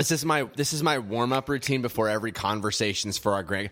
[0.00, 3.68] This is my this is my warm up routine before every conversations for our grand.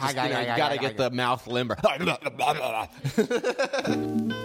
[0.00, 1.76] Just, you, know, you gotta get the mouth limber.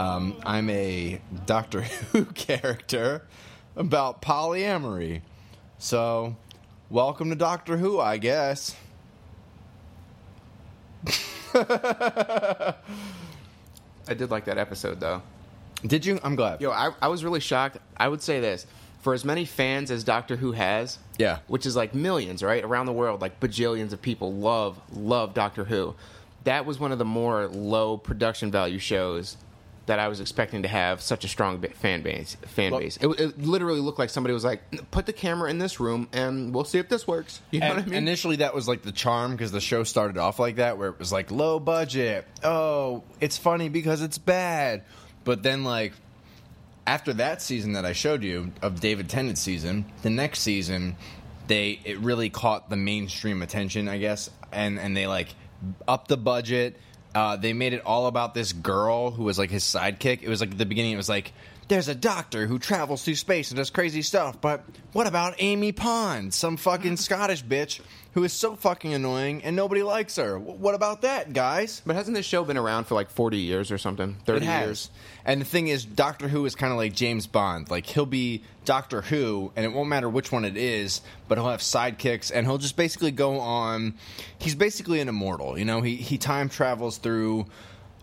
[0.00, 3.26] Um, I'm a Doctor Who character
[3.76, 5.20] about polyamory.
[5.76, 6.36] So,
[6.88, 8.74] welcome to Doctor Who, I guess.
[11.54, 12.74] I
[14.16, 15.20] did like that episode though.
[15.86, 16.18] Did you?
[16.22, 16.62] I'm glad.
[16.62, 17.76] Yo, I, I was really shocked.
[17.94, 18.66] I would say this.
[19.02, 21.40] For as many fans as Doctor Who has, Yeah.
[21.46, 22.64] which is like millions, right?
[22.64, 25.94] Around the world, like bajillions of people love, love Doctor Who.
[26.44, 29.36] That was one of the more low production value shows
[29.86, 32.36] that I was expecting to have such a strong fan base.
[32.46, 32.96] Fan Well- base.
[32.98, 36.54] It, it literally looked like somebody was like, "Put the camera in this room, and
[36.54, 37.94] we'll see if this works." You know what I mean?
[37.94, 40.98] Initially, that was like the charm because the show started off like that, where it
[40.98, 42.26] was like low budget.
[42.44, 44.84] Oh, it's funny because it's bad.
[45.24, 45.92] But then, like,
[46.86, 50.96] after that season that I showed you of David Tennant's season, the next season,
[51.46, 55.34] they it really caught the mainstream attention, I guess, and and they like
[55.88, 56.78] upped the budget.
[57.14, 60.22] Uh, they made it all about this girl who was like his sidekick.
[60.22, 61.32] It was like at the beginning, it was like
[61.70, 64.40] there's a doctor who travels through space and does crazy stuff.
[64.40, 67.80] But what about Amy Pond, some fucking Scottish bitch
[68.12, 70.32] who is so fucking annoying and nobody likes her?
[70.38, 71.80] W- What about that, guys?
[71.86, 74.16] but hasn't this show been around for like forty years or something?
[74.26, 74.64] Thirty It has.
[74.66, 74.90] years.
[75.24, 77.70] And the thing is, Doctor Who is kind of like James Bond.
[77.70, 81.48] Like he'll be Doctor Who, and it won't matter which one it is, but he'll
[81.48, 83.94] have sidekicks, and he'll just basically go on.
[84.38, 85.56] He's basically an immortal.
[85.58, 87.46] You know, he he time travels through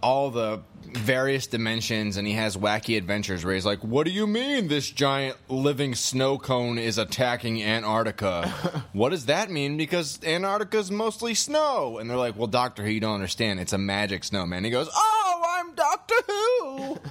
[0.01, 4.25] all the various dimensions and he has wacky adventures where he's like what do you
[4.25, 8.53] mean this giant living snow cone is attacking antarctica?
[8.93, 9.77] What does that mean?
[9.77, 11.99] Because antarctica's mostly snow.
[11.99, 13.59] And they're like well doctor who you don't understand.
[13.59, 16.97] It's a magic snowman he goes oh i'm doctor who.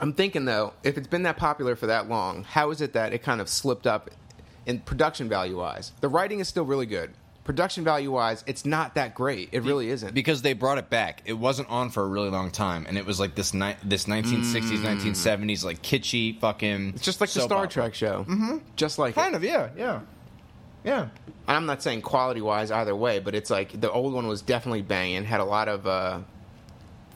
[0.00, 3.12] I'm thinking though, if it's been that popular for that long, how is it that
[3.12, 4.10] it kind of slipped up
[4.64, 5.92] in production value wise?
[6.00, 7.12] The writing is still really good.
[7.48, 9.48] Production value wise, it's not that great.
[9.52, 10.12] It really isn't.
[10.12, 11.22] because they brought it back.
[11.24, 14.04] It wasn't on for a really long time, and it was like this ni- this
[14.04, 16.92] 1960s, 1970s like kitschy fucking.
[16.94, 17.70] it's just like the soap Star opera.
[17.70, 18.26] Trek show.
[18.28, 18.58] Mm-hmm.
[18.76, 19.38] Just like Kind it.
[19.38, 20.00] of, yeah, yeah,
[20.84, 21.00] yeah.
[21.46, 24.42] And I'm not saying quality wise either way, but it's like the old one was
[24.42, 26.18] definitely banging, had a lot of uh,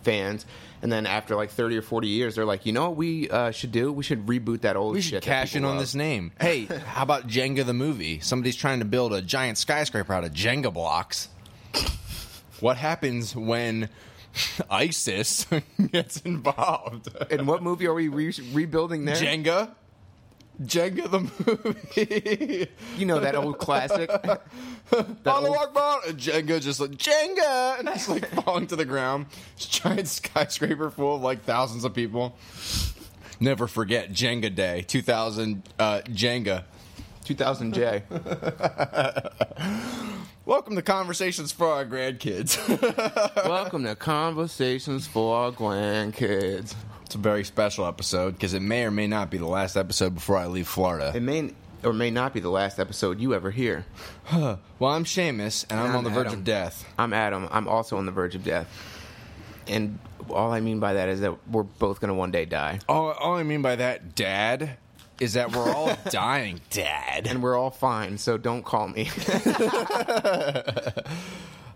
[0.03, 0.47] fans.
[0.83, 3.53] And then after like 30 or 40 years, they're like, you know what we uh,
[3.53, 3.93] should do?
[3.93, 5.11] We should reboot that old We shit.
[5.11, 6.33] should cash in on love." this name.
[6.41, 8.19] Hey, how about Jenga the movie?
[8.21, 11.29] Somebody's trying to build a giant skyscraper out of Jenga blocks.
[12.61, 13.89] What happens when
[14.71, 15.47] ISIS
[15.93, 17.09] gets involved?
[17.31, 19.17] And what movie are we re- rebuilding there?
[19.17, 19.71] Jenga?
[20.61, 22.69] Jenga the movie.
[22.99, 24.11] You know that old classic.
[24.91, 28.67] That On the old- walk bar, and Jenga just like Jenga, and just like falling
[28.67, 29.25] to the ground.
[29.57, 32.37] This giant skyscraper full of like thousands of people.
[33.41, 36.65] Never forget Jenga Day, 2000 uh, Jenga.
[37.25, 38.03] 2000J.
[40.45, 42.59] Welcome to Conversations for Our Grandkids.
[43.49, 46.75] Welcome to Conversations for Our Grandkids.
[47.13, 50.15] It's a very special episode because it may or may not be the last episode
[50.15, 51.13] before I leave Florida.
[51.15, 51.51] It may
[51.85, 53.85] or may not be the last episode you ever hear.
[54.33, 56.39] well, I'm Seamus, and I'm And on the I'm verge Adam.
[56.39, 56.89] of death.
[56.99, 57.49] I'm Adam.
[57.51, 58.67] I'm also on the verge of death.
[59.69, 59.99] And
[60.31, 62.79] all I mean by that is that we're both going to one day die.
[62.89, 64.79] All, all I mean by that, Dad,
[65.21, 67.27] is that we're all dying, Dad.
[67.27, 69.11] And we're all fine, so don't call me.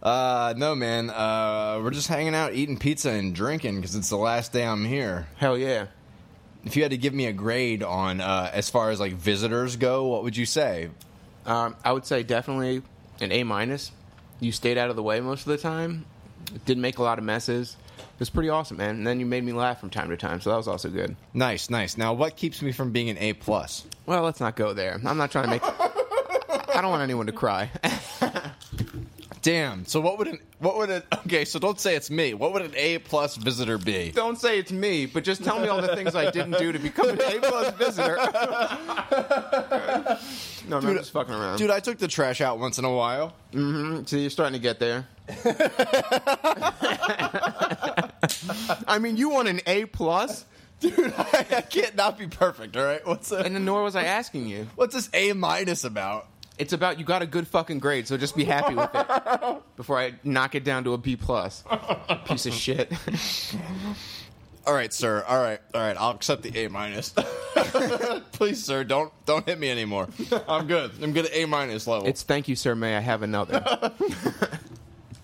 [0.03, 1.11] Uh, no, man.
[1.11, 4.85] Uh, we're just hanging out, eating pizza and drinking because it's the last day I'm
[4.85, 5.27] here.
[5.37, 5.87] Hell yeah.
[6.65, 9.77] If you had to give me a grade on uh, as far as like visitors
[9.77, 10.91] go, what would you say?
[11.45, 12.83] Um, I would say definitely
[13.21, 13.93] an A minus.
[14.41, 16.05] You stayed out of the way most of the time.
[16.65, 17.77] Didn't make a lot of messes.
[17.99, 18.97] It was pretty awesome, man.
[18.97, 21.17] And then you made me laugh from time to time, so that was also good.
[21.35, 21.97] Nice, nice.
[21.97, 23.87] Now, what keeps me from being an A plus?
[24.05, 25.01] Well, let's not go there.
[25.05, 25.63] I'm not trying to make.
[26.75, 27.71] I don't want anyone to cry.
[29.47, 29.85] Damn.
[29.85, 31.45] So what would an what would an okay?
[31.45, 32.35] So don't say it's me.
[32.35, 34.11] What would an A plus visitor be?
[34.11, 36.81] Don't say it's me, but just tell me all the things I didn't do to
[36.81, 38.17] become an A plus visitor.
[40.69, 41.59] no, I'm just fucking around.
[41.59, 43.35] Dude, I took the trash out once in a while.
[43.53, 44.03] Mm-hmm.
[44.07, 45.07] So you're starting to get there.
[48.89, 50.45] I mean, you want an A plus,
[50.81, 52.77] Dude, I, I can't not be perfect.
[52.77, 53.07] All right.
[53.07, 54.69] What's a, and then nor was I asking you.
[54.75, 56.27] what's this A minus about?
[56.59, 59.99] It's about you got a good fucking grade, so just be happy with it before
[59.99, 61.63] I knock it down to a B plus.
[62.25, 62.91] Piece of shit.
[64.67, 65.25] All right, sir.
[65.29, 65.97] All right, all right.
[65.97, 67.11] I'll accept the A minus.
[68.33, 70.09] Please, sir, don't don't hit me anymore.
[70.49, 70.91] I'm good.
[71.01, 72.09] I'm good at A minus level.
[72.09, 72.75] It's thank you, sir.
[72.75, 73.63] May I have another?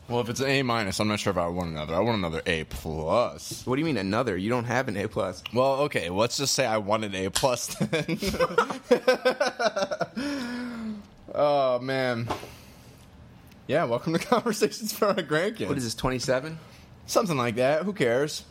[0.09, 1.93] well, if it's an A minus, I'm not sure if I want another.
[1.93, 3.67] I want another A plus.
[3.67, 4.37] What do you mean another?
[4.37, 5.43] You don't have an A plus.
[5.53, 6.09] Well, okay.
[6.09, 8.21] Let's just say I want an A plus then.
[11.35, 12.29] Oh man.
[13.67, 15.69] Yeah, welcome to Conversations for Our Grandkids.
[15.69, 15.95] What is this?
[15.95, 16.59] Twenty seven.
[17.07, 17.83] Something like that.
[17.85, 18.45] Who cares?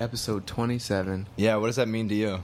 [0.00, 1.26] Episode twenty seven.
[1.36, 2.42] Yeah, what does that mean to you?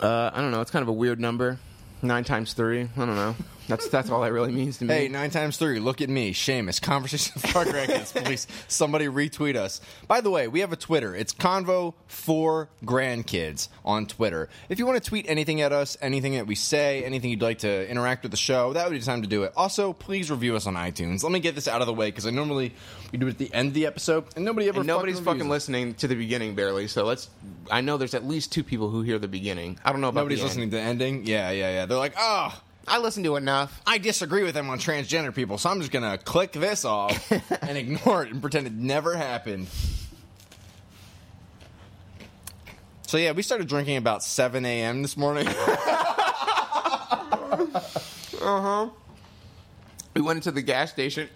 [0.00, 0.60] Uh, I don't know.
[0.60, 1.58] It's kind of a weird number.
[2.02, 2.82] Nine times three.
[2.82, 3.34] I don't know.
[3.66, 4.92] That's that's all that really means to me.
[4.94, 5.78] Hey, nine times three.
[5.80, 6.80] Look at me, Seamus.
[6.82, 8.24] Conversation for our grandkids.
[8.24, 9.80] Please, somebody retweet us.
[10.06, 11.14] By the way, we have a Twitter.
[11.14, 14.48] It's Convo for Grandkids on Twitter.
[14.68, 17.60] If you want to tweet anything at us, anything that we say, anything you'd like
[17.60, 19.52] to interact with the show, that would be the time to do it.
[19.56, 21.22] Also, please review us on iTunes.
[21.22, 22.74] Let me get this out of the way because I normally
[23.12, 25.38] we do it at the end of the episode, and nobody ever And nobody's fucking,
[25.40, 26.86] fucking listening to the beginning barely.
[26.86, 27.30] So let's.
[27.70, 29.78] I know there's at least two people who hear the beginning.
[29.84, 30.48] I don't know about Nobody's the end.
[30.50, 31.26] listening to the ending.
[31.26, 31.86] Yeah, yeah, yeah.
[31.86, 32.60] They're like, oh.
[32.86, 33.80] I listen to enough.
[33.86, 37.30] I disagree with them on transgender people, so I'm just gonna click this off
[37.62, 39.68] and ignore it and pretend it never happened.
[43.06, 45.02] So yeah, we started drinking about 7 a.m.
[45.02, 45.48] this morning.
[48.44, 48.88] Uh huh.
[50.14, 51.30] We went into the gas station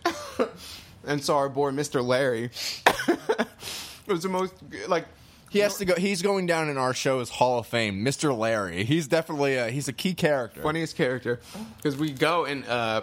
[1.06, 2.04] and saw our boy Mr.
[2.04, 2.50] Larry.
[3.06, 3.18] it
[4.06, 4.52] was the most
[4.88, 5.06] like
[5.50, 5.94] he has to go.
[5.96, 8.36] He's going down in our show's Hall of Fame, Mr.
[8.36, 8.84] Larry.
[8.84, 10.62] He's definitely a, he's a key character.
[10.62, 11.40] funniest character
[11.76, 13.02] because we go and uh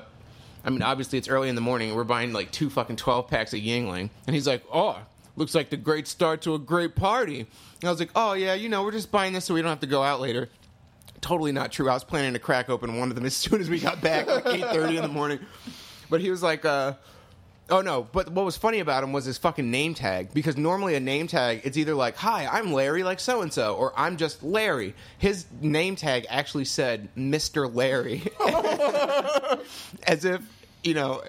[0.63, 3.27] i mean obviously it's early in the morning and we're buying like two fucking 12
[3.27, 4.97] packs of Yuengling and he's like oh
[5.35, 8.53] looks like the great start to a great party and i was like oh yeah
[8.55, 10.49] you know we're just buying this so we don't have to go out later
[11.21, 13.69] totally not true i was planning to crack open one of them as soon as
[13.69, 15.39] we got back like 8.30 in the morning
[16.09, 16.93] but he was like uh
[17.69, 18.07] Oh no!
[18.11, 20.33] But what was funny about him was his fucking name tag.
[20.33, 23.75] Because normally a name tag, it's either like "Hi, I'm Larry, like so and so,"
[23.75, 27.73] or "I'm just Larry." His name tag actually said "Mr.
[27.73, 28.21] Larry,"
[30.07, 30.41] as if
[30.83, 31.23] you know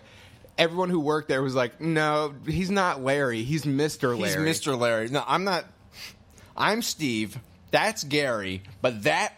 [0.58, 3.42] everyone who worked there was like, "No, he's not Larry.
[3.42, 4.18] He's Mr.
[4.18, 4.78] Larry." He's Mr.
[4.78, 5.08] Larry.
[5.08, 5.64] No, I'm not.
[6.54, 7.38] I'm Steve.
[7.70, 8.62] That's Gary.
[8.82, 9.32] But that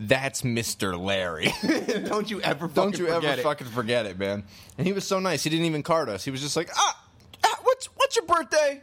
[0.00, 0.98] that's Mr.
[0.98, 1.52] Larry.
[2.08, 2.68] Don't you ever?
[2.68, 3.42] Don't fucking you ever forget it.
[3.42, 4.44] fucking forget it, man.
[4.78, 5.44] And he was so nice.
[5.44, 6.24] He didn't even card us.
[6.24, 7.04] He was just like, ah,
[7.44, 8.82] ah what's what's your birthday?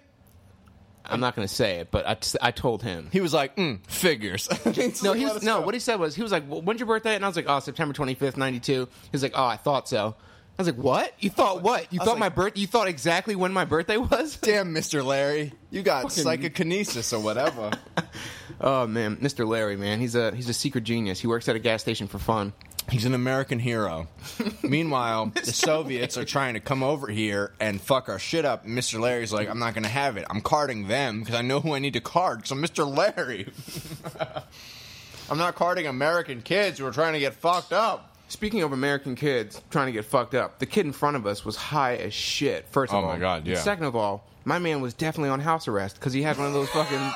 [1.10, 3.08] I'm not going to say it, but I, I told him.
[3.14, 4.50] He was like, mm, figures.
[5.02, 5.62] No, he was, no.
[5.62, 7.46] What he said was he was like, well, "When's your birthday?" And I was like,
[7.48, 8.88] "Oh, September twenty fifth, ninety two.
[9.12, 10.16] He's like, "Oh, I thought so."
[10.60, 11.14] I was like, "What?
[11.20, 11.92] You thought what?
[11.94, 12.58] You thought my birth?
[12.58, 15.06] You thought exactly when my birthday was?" Damn, Mr.
[15.06, 17.72] Larry, you got Fucking- psychokinesis or whatever.
[18.62, 19.48] oh man, Mr.
[19.48, 21.20] Larry, man, he's a he's a secret genius.
[21.20, 22.54] He works at a gas station for fun.
[22.90, 24.08] He's an American hero.
[24.64, 28.64] Meanwhile, the Soviets are trying to come over here and fuck our shit up.
[28.64, 28.98] And Mr.
[28.98, 30.26] Larry's like, I'm not going to have it.
[30.30, 32.88] I'm carding them because I know who I need to card So, Mr.
[32.88, 33.52] Larry.
[35.30, 38.07] I'm not carding American kids who are trying to get fucked up.
[38.30, 41.46] Speaking of American kids trying to get fucked up, the kid in front of us
[41.46, 42.68] was high as shit.
[42.70, 43.56] First of Oh all, my God, yeah.
[43.56, 46.54] Second of all, my man was definitely on house arrest because he had one of
[46.54, 47.12] those fucking.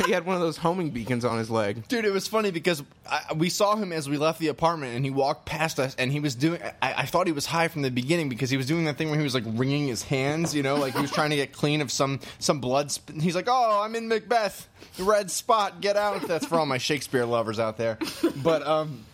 [0.06, 1.88] he had one of those homing beacons on his leg.
[1.88, 5.04] Dude, it was funny because I, we saw him as we left the apartment, and
[5.04, 6.60] he walked past us, and he was doing.
[6.82, 9.08] I, I thought he was high from the beginning because he was doing that thing
[9.10, 11.52] where he was like wringing his hands, you know, like he was trying to get
[11.52, 12.90] clean of some some blood.
[12.92, 16.66] Sp- he's like, "Oh, I'm in Macbeth, the red spot, get out!" That's for all
[16.66, 17.98] my Shakespeare lovers out there.
[18.42, 19.04] But um,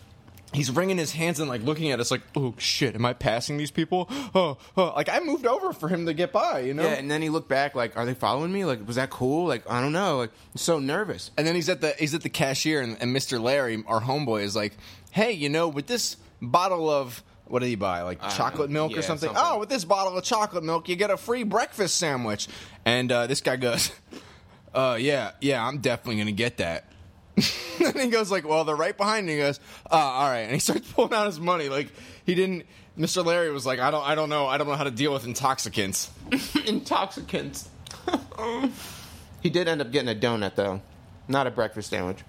[0.53, 3.57] he's wringing his hands and like looking at us like, "Oh shit, am I passing
[3.57, 4.93] these people?" Oh, oh.
[4.95, 6.83] like I moved over for him to get by, you know.
[6.83, 8.65] Yeah, and then he looked back like, "Are they following me?
[8.65, 9.47] Like, was that cool?
[9.47, 10.17] Like, I don't know.
[10.17, 13.15] Like, I'm so nervous." And then he's at the he's at the cashier, and, and
[13.15, 13.41] Mr.
[13.41, 14.77] Larry, our homeboy, is like,
[15.11, 18.01] "Hey, you know, with this bottle of what did he buy?
[18.01, 19.29] Like don't chocolate milk or something?
[19.29, 19.43] something.
[19.45, 22.47] Oh, with this bottle of chocolate milk, you get a free breakfast sandwich."
[22.85, 23.91] And uh, this guy goes,
[24.73, 26.91] "Uh, yeah, yeah, I'm definitely gonna get that."
[27.85, 30.53] and he goes like, "Well, they're right behind me." He goes, "Uh, all right," and
[30.53, 31.69] he starts pulling out his money.
[31.69, 31.91] Like
[32.25, 32.65] he didn't.
[32.97, 33.23] Mr.
[33.23, 35.25] Larry was like, "I don't, I don't know, I don't know how to deal with
[35.25, 36.09] intoxicants."
[36.65, 37.69] Intoxicants.
[39.41, 40.81] he did end up getting a donut though,
[41.27, 42.19] not a breakfast sandwich.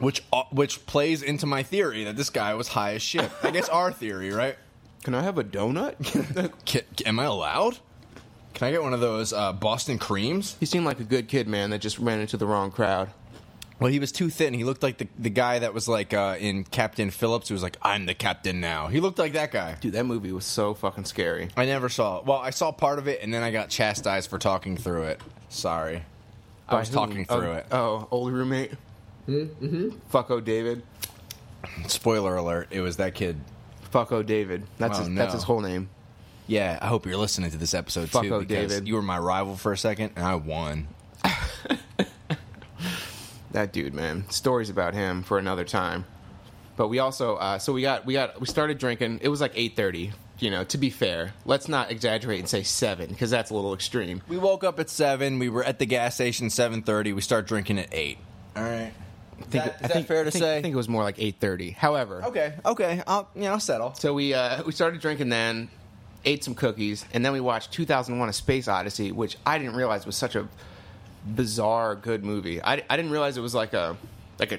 [0.00, 3.30] Which uh, which plays into my theory that this guy was high as shit.
[3.42, 4.56] I guess our theory, right?
[5.04, 5.94] Can I have a donut?
[6.66, 7.78] Ca- am I allowed?
[8.54, 10.56] Can I get one of those uh, Boston creams?
[10.58, 13.08] he seemed like a good kid, man, that just ran into the wrong crowd.
[13.80, 14.54] Well, he was too thin.
[14.54, 17.62] He looked like the, the guy that was like uh, in Captain Phillips, who was
[17.62, 18.88] like, I'm the captain now.
[18.88, 19.76] He looked like that guy.
[19.80, 21.48] Dude, that movie was so fucking scary.
[21.56, 22.24] I never saw it.
[22.26, 25.20] Well, I saw part of it, and then I got chastised for talking through it.
[25.48, 26.02] Sorry.
[26.68, 27.06] I was By who?
[27.06, 27.66] talking through oh, it.
[27.70, 28.72] Oh, old roommate.
[29.28, 29.90] Mm-hmm.
[30.12, 30.82] Fucko David.
[31.86, 33.38] Spoiler alert, it was that kid.
[33.92, 34.64] Fucko David.
[34.78, 35.20] That's Oh, his, no.
[35.22, 35.88] that's his whole name.
[36.46, 38.88] Yeah, I hope you're listening to this episode too, Fucko because David.
[38.88, 40.88] you were my rival for a second, and I won.
[43.58, 44.24] That dude, man.
[44.30, 46.04] Stories about him for another time.
[46.76, 49.18] But we also, uh, so we got, we got, we started drinking.
[49.20, 50.12] It was like eight thirty.
[50.38, 53.74] You know, to be fair, let's not exaggerate and say seven because that's a little
[53.74, 54.22] extreme.
[54.28, 55.40] We woke up at seven.
[55.40, 57.12] We were at the gas station seven thirty.
[57.12, 58.18] We start drinking at eight.
[58.54, 58.92] All right.
[59.40, 60.58] I think, That- is I that think, fair to I think, say?
[60.58, 61.72] I think it was more like eight thirty.
[61.72, 62.54] However, Okay.
[62.64, 63.02] Okay.
[63.08, 63.92] I'll you know I'll settle.
[63.94, 65.68] So we uh, we started drinking then,
[66.24, 70.06] ate some cookies, and then we watched 2001: A Space Odyssey, which I didn't realize
[70.06, 70.46] was such a
[71.34, 72.62] bizarre good movie.
[72.62, 73.96] I, I didn't realize it was like a
[74.38, 74.58] like a.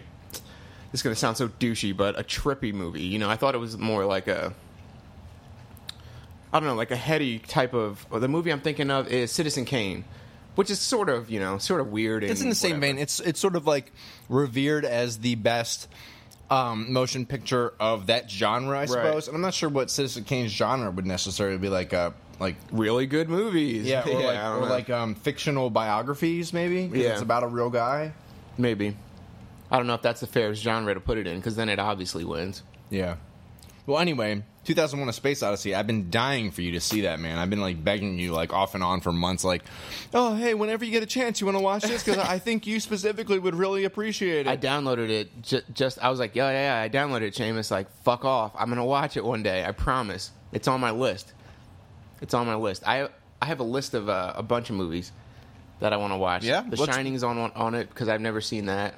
[0.92, 3.04] This is gonna sound so douchey, but a trippy movie.
[3.04, 4.54] You know, I thought it was more like a.
[6.52, 8.06] I don't know, like a heady type of.
[8.12, 10.04] The movie I'm thinking of is Citizen Kane,
[10.56, 12.24] which is sort of you know sort of weird.
[12.24, 12.94] And It's in the same whatever.
[12.94, 12.98] vein.
[12.98, 13.92] It's it's sort of like
[14.30, 15.88] revered as the best
[16.50, 19.28] um, motion picture of that genre, I suppose.
[19.28, 21.94] And I'm not sure what Citizen Kane's genre would necessarily be like.
[21.94, 23.86] Uh, like really good movies.
[23.86, 24.67] yeah, or I like don't or know.
[24.74, 26.88] like um, fictional biographies, maybe.
[26.88, 27.10] 'cause Yeah.
[27.13, 28.13] it's about a real guy.
[28.58, 28.96] maybe.
[29.72, 31.77] I don't know if that's the fairest genre to put it in, because then it
[31.79, 32.63] obviously wins.
[32.89, 33.17] Yeah.
[33.86, 35.74] Well, anyway, 2001: A Space Odyssey.
[35.75, 37.38] I've been dying for you to see that, man.
[37.39, 39.43] I've been like begging you, like off and on for months.
[39.43, 39.63] Like,
[40.13, 42.65] oh, hey, whenever you get a chance, you want to watch this because I think
[42.67, 44.50] you specifically would really appreciate it.
[44.50, 45.98] I downloaded it ju- just.
[46.03, 46.84] I was like, yeah, yeah, yeah.
[46.84, 47.34] I downloaded it.
[47.36, 48.51] Seamus, like, fuck off.
[48.58, 49.63] I'm gonna watch it one day.
[49.65, 50.31] I promise.
[50.51, 51.34] It's on my list.
[52.22, 52.84] It's on my list.
[52.88, 53.10] I
[53.42, 55.12] I have a list of uh, a bunch of movies
[55.80, 56.44] that I want to watch.
[56.44, 56.62] Yeah?
[56.68, 58.96] The Let's- Shining's on on, it because I've never seen that.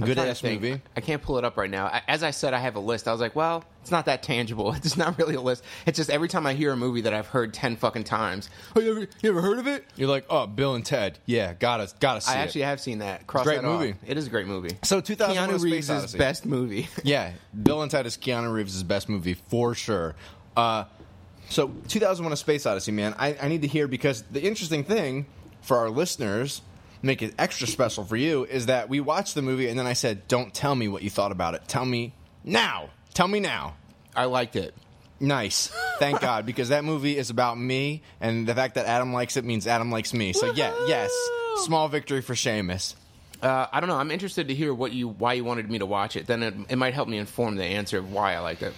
[0.00, 0.60] I'm Good trying to ass think.
[0.60, 0.80] movie.
[0.96, 1.86] I can't pull it up right now.
[1.86, 3.06] I, as I said, I have a list.
[3.06, 4.72] I was like, well, it's not that tangible.
[4.76, 5.62] It's not really a list.
[5.86, 8.50] It's just every time I hear a movie that I've heard ten fucking times.
[8.74, 9.84] Oh, you ever, you ever heard of it?
[9.94, 11.20] You're like, oh, Bill and Ted.
[11.26, 12.42] Yeah, gotta gotta see I it.
[12.42, 13.28] actually have seen that.
[13.28, 13.78] Cross Great that off.
[13.80, 13.94] movie.
[14.04, 14.76] It is a great movie.
[14.82, 16.18] So 2001: A Keanu Space Reeves' Odyssey.
[16.18, 16.88] best movie.
[17.04, 17.30] Yeah,
[17.62, 20.16] Bill and Ted is Keanu Reeves' best movie for sure.
[20.56, 20.84] Uh,
[21.48, 23.14] so 2001: A Space Odyssey, man.
[23.18, 25.26] I, I need to hear because the interesting thing
[25.62, 26.62] for our listeners,
[27.02, 29.92] make it extra special for you, is that we watched the movie and then I
[29.92, 31.62] said, "Don't tell me what you thought about it.
[31.68, 32.12] Tell me
[32.44, 32.90] now.
[33.12, 33.76] Tell me now."
[34.16, 34.74] I liked it.
[35.20, 35.72] Nice.
[35.98, 39.44] Thank God, because that movie is about me, and the fact that Adam likes it
[39.44, 40.32] means Adam likes me.
[40.32, 41.10] So yeah, yes,
[41.64, 42.94] small victory for Seamus.
[43.42, 43.96] Uh, I don't know.
[43.96, 46.26] I'm interested to hear what you why you wanted me to watch it.
[46.26, 48.74] Then it, it might help me inform the answer of why I liked it.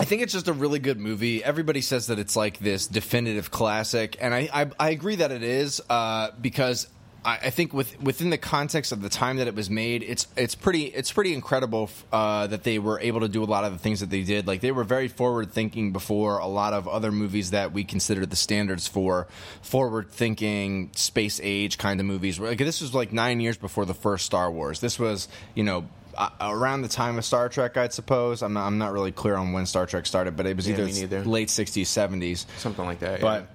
[0.00, 1.42] I think it's just a really good movie.
[1.42, 5.42] Everybody says that it's like this definitive classic, and I I, I agree that it
[5.42, 6.86] is uh, because
[7.24, 10.28] I, I think with within the context of the time that it was made, it's
[10.36, 13.72] it's pretty it's pretty incredible uh, that they were able to do a lot of
[13.72, 14.46] the things that they did.
[14.46, 18.24] Like they were very forward thinking before a lot of other movies that we consider
[18.24, 19.26] the standards for
[19.62, 22.38] forward thinking space age kind of movies.
[22.38, 24.80] Like this was like nine years before the first Star Wars.
[24.80, 25.88] This was you know
[26.18, 28.42] uh, around the time of Star Trek, I'd suppose.
[28.42, 30.84] I'm not, I'm not really clear on when Star Trek started, but it was Yeah,
[30.84, 32.44] either late 60s, 70s.
[32.58, 33.20] Something like that.
[33.20, 33.46] But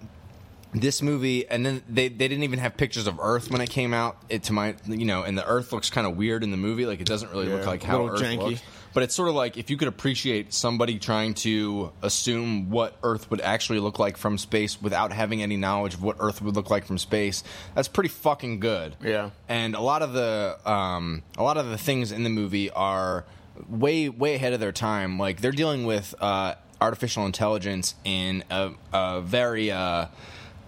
[0.74, 0.80] yeah.
[0.80, 3.94] this movie, and then they, they didn't even have pictures of Earth when it came
[3.94, 4.18] out.
[4.30, 6.86] It to my you know, and the Earth looks kind of weird in the movie.
[6.86, 8.38] Like it doesn't really look like how little Earth janky.
[8.52, 8.62] looks.
[8.94, 13.30] But it's sort of like if you could appreciate somebody trying to assume what Earth
[13.32, 16.70] would actually look like from space without having any knowledge of what Earth would look
[16.70, 17.44] like from space.
[17.76, 18.96] That's pretty fucking good.
[19.02, 19.32] Yeah.
[19.50, 23.26] And a lot of the um, a lot of the things in the movie are
[23.68, 25.18] way way ahead of their time.
[25.18, 30.08] Like they're dealing with uh, artificial intelligence in a, a very uh,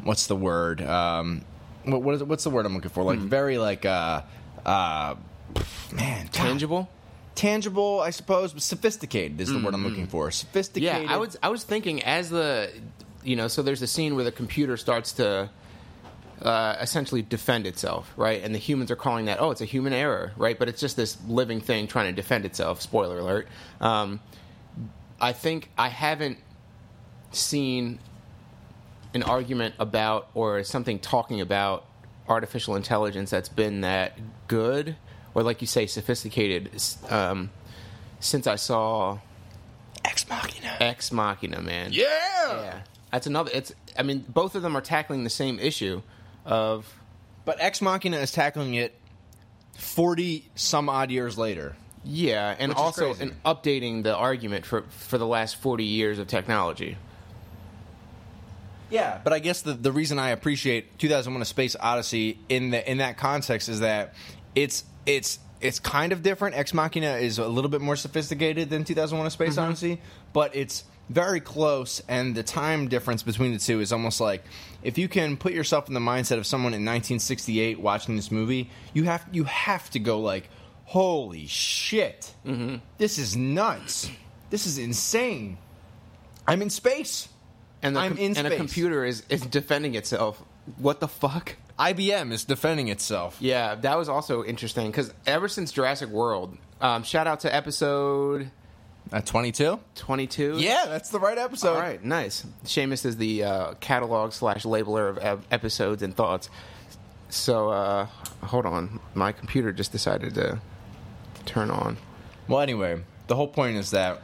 [0.04, 0.82] what's the word?
[0.82, 1.44] Um,
[1.84, 3.04] what, what is what's the word I'm looking for?
[3.04, 4.22] Like very like uh,
[4.66, 5.16] uh,
[5.94, 6.34] man God.
[6.34, 6.90] tangible.
[7.36, 10.32] Tangible, I suppose, but sophisticated is the word I'm looking for.
[10.32, 11.04] Sophisticated.
[11.04, 12.72] Yeah, I was I was thinking as the
[13.24, 15.50] you know so there's a scene where the computer starts to
[16.42, 18.42] uh, essentially defend itself, right?
[18.44, 20.58] And the humans are calling that oh it's a human error, right?
[20.58, 22.82] But it's just this living thing trying to defend itself.
[22.82, 23.48] Spoiler alert.
[23.82, 24.20] Um,
[25.20, 26.40] I think I haven't
[27.32, 28.00] seen
[29.14, 31.86] an argument about or something talking about
[32.28, 34.96] artificial intelligence that's been that good
[35.36, 36.72] or like you say sophisticated
[37.10, 37.52] um,
[38.20, 39.20] since I saw
[40.04, 40.78] Ex Machina.
[40.80, 41.92] Ex Machina, man.
[41.94, 42.08] Yeah.
[42.48, 42.80] Yeah.
[43.12, 43.52] That's another.
[43.54, 43.74] It's.
[43.98, 46.02] I mean, both of them are tackling the same issue
[46.46, 46.92] of.
[47.46, 48.96] But Ex Machina is tackling it
[49.78, 51.76] 40 some odd years later.
[52.04, 53.24] Yeah, and Which is also crazy.
[53.24, 56.98] in updating the argument for for the last forty years of technology.
[58.92, 62.90] Yeah, but I guess the the reason I appreciate 2001: A Space Odyssey in the
[62.92, 64.14] in that context is that
[64.56, 66.56] it's it's it's kind of different.
[66.56, 69.60] Ex Machina is a little bit more sophisticated than 2001: A Space mm-hmm.
[69.60, 70.02] Odyssey,
[70.34, 74.44] but it's very close, and the time difference between the two is almost like
[74.82, 78.70] if you can put yourself in the mindset of someone in 1968 watching this movie,
[78.94, 80.50] you have you have to go like,
[80.86, 82.78] "Holy shit, mm-hmm.
[82.98, 84.10] this is nuts!
[84.50, 85.58] This is insane!
[86.48, 87.30] I'm in space."
[87.82, 90.42] And the I'm in and a computer is is defending itself.
[90.78, 91.56] What the fuck?
[91.80, 93.38] IBM is defending itself.
[93.40, 98.50] Yeah, that was also interesting because ever since Jurassic World, um, shout out to episode
[99.12, 99.80] At 22?
[99.96, 100.56] twenty two.
[100.58, 101.74] Yeah, that's the right episode.
[101.76, 102.46] All right, nice.
[102.64, 106.50] Seamus is the uh, catalog slash labeler of ep- episodes and thoughts.
[107.30, 108.06] So, uh,
[108.44, 109.00] hold on.
[109.14, 110.62] My computer just decided to
[111.46, 111.98] turn on.
[112.48, 114.22] Well, anyway, the whole point is that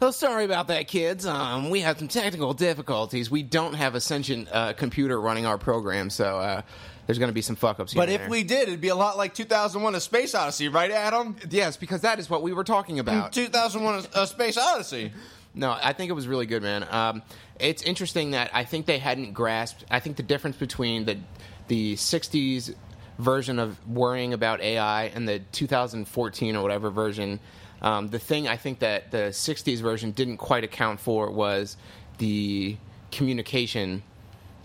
[0.00, 1.26] Oh, sorry about that, kids.
[1.26, 3.30] Um, we had some technical difficulties.
[3.30, 6.62] We don't have a sentient uh, computer running our program, so uh,
[7.06, 7.94] there's going to be some fuck ups.
[7.94, 11.34] But if we did, it'd be a lot like 2001: A Space Odyssey, right, Adam?
[11.50, 13.32] yes, because that is what we were talking about.
[13.32, 15.12] 2001: A Space Odyssey.
[15.54, 16.86] No, I think it was really good, man.
[16.88, 17.22] Um,
[17.58, 19.84] it's interesting that I think they hadn't grasped.
[19.90, 21.18] I think the difference between the
[21.66, 22.72] the '60s
[23.18, 27.40] version of worrying about AI and the 2014 or whatever version,
[27.82, 31.76] um, the thing I think that the '60s version didn't quite account for was
[32.18, 32.76] the
[33.10, 34.02] communication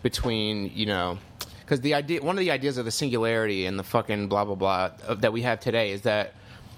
[0.02, 1.18] between you know
[1.62, 4.56] because the idea one of the ideas of the singularity and the fucking blah blah
[4.56, 6.34] blah of, that we have today is that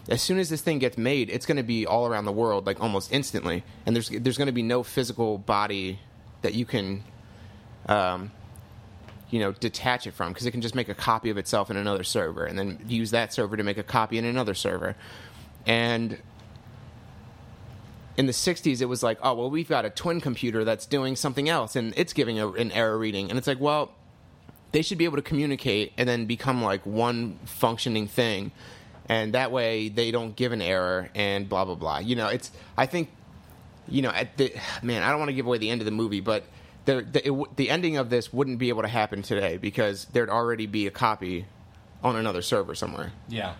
[0.07, 2.65] as soon as this thing gets made it's going to be all around the world
[2.65, 3.63] like almost instantly.
[3.85, 5.99] And there's there's going to be no physical body
[6.43, 7.03] that you can
[7.87, 8.31] um
[9.31, 11.77] you know detach it from because it can just make a copy of itself in
[11.77, 14.95] another server and then use that server to make a copy in another server
[15.65, 16.19] and
[18.17, 21.15] in the 60s it was like oh well we've got a twin computer that's doing
[21.15, 23.29] something else and it's giving a, an error reading.
[23.29, 23.91] And it's like well
[24.71, 28.51] they should be able to communicate and then become like one functioning thing.
[29.07, 31.99] And that way they don't give an error and blah blah blah.
[31.99, 33.09] You know it's i think
[33.87, 35.91] you know at the man i don't want to give away the end of the
[35.91, 36.43] movie but
[36.85, 40.29] the the, it, the ending of this wouldn't be able to happen today because there'd
[40.29, 41.45] already be a copy
[42.03, 43.11] on another server somewhere.
[43.27, 43.55] Yeah.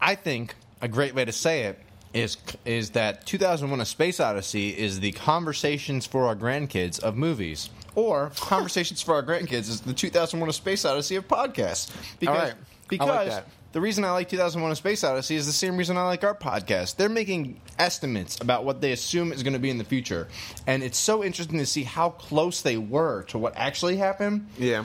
[0.00, 1.78] I think a great way to say it
[2.12, 7.70] is is that 2001: A Space Odyssey is the conversations for our grandkids of movies,
[7.94, 11.90] or conversations for our grandkids is the 2001: A Space Odyssey of podcasts.
[12.18, 12.42] Because, right.
[12.42, 12.56] I like
[12.88, 13.46] because that.
[13.72, 16.34] the reason I like 2001: A Space Odyssey is the same reason I like our
[16.34, 16.96] podcast.
[16.96, 20.28] They're making estimates about what they assume is going to be in the future,
[20.66, 24.48] and it's so interesting to see how close they were to what actually happened.
[24.58, 24.84] yeah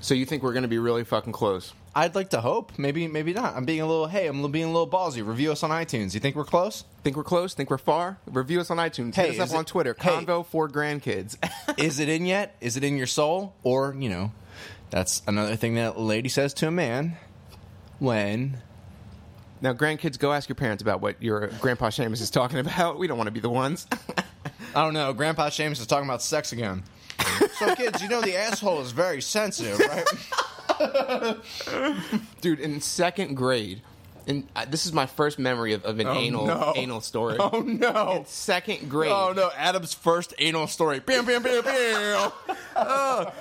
[0.00, 2.78] so you think we're going to be really fucking close I'd like to hope.
[2.78, 3.56] Maybe, maybe not.
[3.56, 4.06] I'm being a little.
[4.06, 5.26] Hey, I'm being a little ballsy.
[5.26, 6.14] Review us on iTunes.
[6.14, 6.84] You think we're close?
[7.02, 9.64] think we're close think we're far review us on itunes Hey, hit us up on
[9.64, 10.10] twitter hey.
[10.10, 11.36] convo for grandkids
[11.78, 12.56] Is it in yet?
[12.60, 13.54] Is it in your soul?
[13.62, 14.32] Or you know,
[14.90, 17.16] that's another thing that a lady says to a man
[17.98, 18.58] when.
[19.62, 22.98] Now, grandkids, go ask your parents about what your grandpa Seamus is talking about.
[22.98, 23.86] We don't want to be the ones.
[24.74, 25.12] I don't know.
[25.12, 26.82] Grandpa James is talking about sex again.
[27.58, 30.06] so, kids, you know the asshole is very sensitive, right?
[32.40, 33.82] Dude, in second grade,
[34.26, 36.72] and uh, this is my first memory of, of an anal no.
[36.76, 37.36] anal story.
[37.38, 38.18] oh no!
[38.18, 39.50] In second grade, Oh no!
[39.56, 41.00] Adam's first anal story.
[41.00, 42.30] Bam, bam, bam, bam.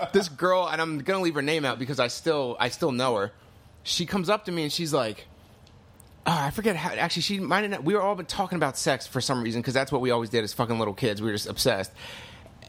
[0.14, 3.16] this girl, and I'm gonna leave her name out because I still I still know
[3.16, 3.32] her.
[3.84, 5.26] She comes up to me and she's like,
[6.28, 6.94] oh, I forget how.
[6.94, 7.72] Actually, she might have.
[7.72, 10.12] not- We were all been talking about sex for some reason because that's what we
[10.12, 11.22] always did as fucking little kids.
[11.22, 11.92] We were just obsessed.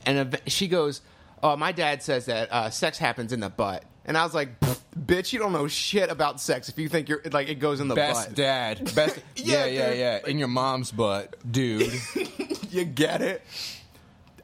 [0.07, 1.03] And ev- she goes,
[1.43, 4.59] "Oh, my dad says that uh, sex happens in the butt." And I was like,
[4.99, 7.89] "Bitch, you don't know shit about sex if you think you're like it goes in
[7.89, 8.95] the Best butt." dad.
[8.95, 9.19] Best.
[9.37, 10.19] Yeah, yeah, yeah, yeah.
[10.27, 11.93] In your mom's butt, dude.
[12.71, 13.43] you get it.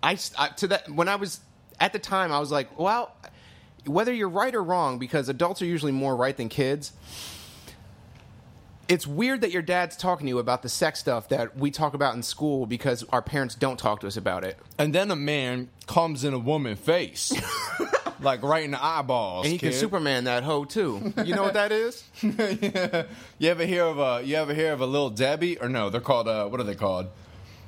[0.02, 1.40] I to that when I was
[1.80, 3.14] at the time I was like, well,
[3.86, 6.92] whether you're right or wrong, because adults are usually more right than kids.
[8.88, 11.94] It's weird that your dad's talking to you about the sex stuff that we talk
[11.94, 14.58] about in school because our parents don't talk to us about it.
[14.78, 17.32] And then a man comes in a woman's face,
[18.20, 19.44] like right in the eyeballs.
[19.46, 19.72] And he can.
[19.72, 21.12] Superman that hoe too.
[21.24, 22.02] You know what that is?
[23.38, 24.22] You ever hear of a?
[24.24, 25.58] You ever hear of a little Debbie?
[25.58, 26.28] Or no, they're called.
[26.28, 27.08] Uh, what are they called?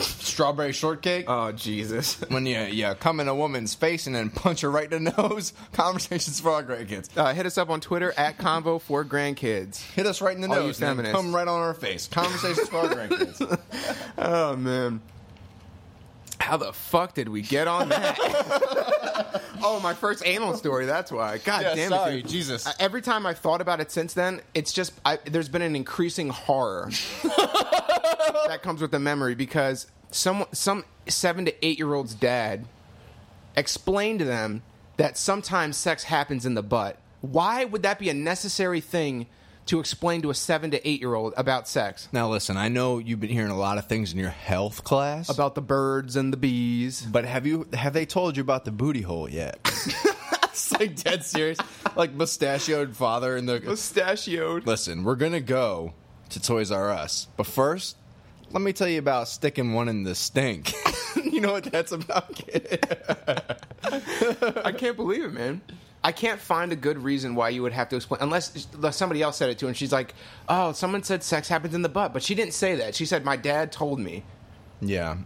[0.00, 1.24] Strawberry shortcake.
[1.28, 2.20] Oh Jesus!
[2.28, 5.10] when you you come in a woman's face and then punch her right in the
[5.18, 5.52] nose.
[5.72, 7.08] Conversations for our grandkids.
[7.16, 9.80] Uh, hit us up on Twitter at Convo for Grandkids.
[9.92, 10.80] Hit us right in the All you nose.
[10.80, 11.04] and.
[11.08, 12.06] Come right on our face.
[12.06, 13.60] Conversations for our grandkids.
[14.16, 15.00] Oh man.
[16.40, 18.16] How the fuck did we get on that?
[19.62, 20.86] oh, my first anal story.
[20.86, 21.38] That's why.
[21.38, 22.28] God Yeah, damn sorry, it, dude.
[22.30, 22.66] Jesus.
[22.66, 25.74] Uh, Every time I've thought about it since then, it's just I, there's been an
[25.76, 26.90] increasing horror
[27.22, 32.64] that comes with the memory because some some seven to eight year old's dad
[33.56, 34.62] explained to them
[34.96, 36.98] that sometimes sex happens in the butt.
[37.20, 39.26] Why would that be a necessary thing
[39.68, 42.08] to explain to a seven to eight year old about sex?
[42.12, 45.28] Now listen, I know you've been hearing a lot of things in your health class
[45.28, 47.02] About the birds and the bees.
[47.02, 49.58] but have you have they told you about the booty hole yet?
[50.44, 51.58] it's like dead serious,
[51.96, 53.60] like mustachioed father in the.
[53.60, 54.66] Mustachioed.
[54.66, 55.94] Listen, we're gonna go
[56.30, 57.96] to Toys R Us, but first,
[58.50, 60.72] let me tell you about sticking one in the stink.
[61.16, 62.84] you know what that's about, kid?
[64.64, 65.60] I can't believe it, man.
[66.04, 69.20] I can't find a good reason why you would have to explain, unless, unless somebody
[69.20, 70.14] else said it to her and she's like,
[70.48, 72.12] oh, someone said sex happens in the butt.
[72.12, 72.94] But she didn't say that.
[72.94, 74.22] She said, my dad told me.
[74.80, 75.16] yeah,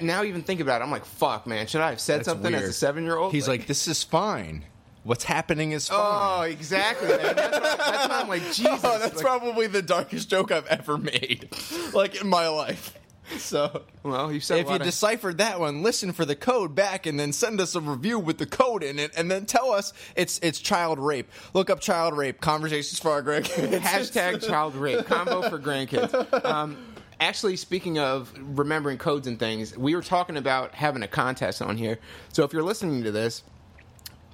[0.00, 1.66] Now, even think about it, I'm like, fuck, man.
[1.66, 3.32] Should I have said that's something as a seven year old?
[3.32, 4.64] He's like, this is fine.
[5.02, 5.98] What's happening is fine.
[5.98, 7.34] oh, exactly, man.
[7.34, 8.80] That's why, that's why I'm like, oh, Jesus.
[8.84, 11.48] Oh, that's Like, probably the darkest joke I've ever made,
[11.94, 12.94] like in my life.
[13.38, 17.06] So, Well, you said if you of- deciphered that one, listen for the code back,
[17.06, 19.92] and then send us a review with the code in it, and then tell us
[20.16, 21.30] it's it's child rape.
[21.54, 22.40] Look up child rape.
[22.40, 23.44] Conversations for our Greg.
[23.44, 26.44] Hashtag child rape convo for grandkids.
[26.44, 26.76] Um,
[27.20, 31.76] actually, speaking of remembering codes and things, we were talking about having a contest on
[31.76, 31.98] here.
[32.32, 33.42] So if you're listening to this,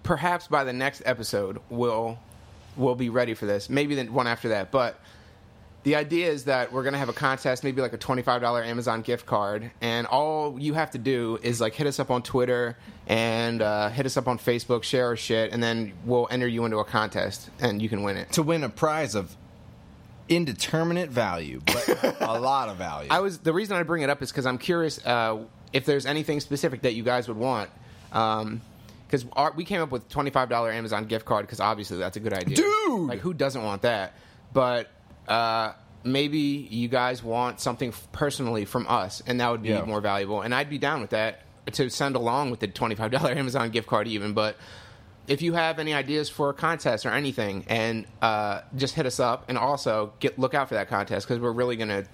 [0.03, 2.19] perhaps by the next episode, we'll
[2.77, 3.69] we'll be ready for this.
[3.69, 4.99] Maybe the one after that, but.
[5.87, 9.03] The idea is that we're gonna have a contest, maybe like a twenty-five dollar Amazon
[9.03, 12.77] gift card, and all you have to do is like hit us up on Twitter
[13.07, 16.65] and uh, hit us up on Facebook, share our shit, and then we'll enter you
[16.65, 18.33] into a contest, and you can win it.
[18.33, 19.37] to win a prize of
[20.29, 23.09] indeterminate value, but a lot of value.
[23.09, 25.39] I was the reason I bring it up is because I'm curious uh,
[25.73, 27.71] if there's anything specific that you guys would want.
[28.11, 32.21] Because we came up with twenty five dollar Amazon gift card because obviously that's a
[32.21, 33.09] good idea, Dude!
[33.09, 34.15] Like who doesn't want that?
[34.53, 34.91] But
[35.29, 35.73] uh,
[36.05, 39.85] maybe you guys want something personally from us, and that would be Yeah.
[39.85, 40.41] more valuable.
[40.43, 43.71] And I'd be down with that to send along with the twenty five dollar Amazon
[43.71, 44.33] gift card, even.
[44.33, 44.57] But
[45.27, 49.19] if you have any ideas for a contest or anything, and uh, just hit us
[49.19, 52.05] up, and also get look out for that contest because we're really gonna,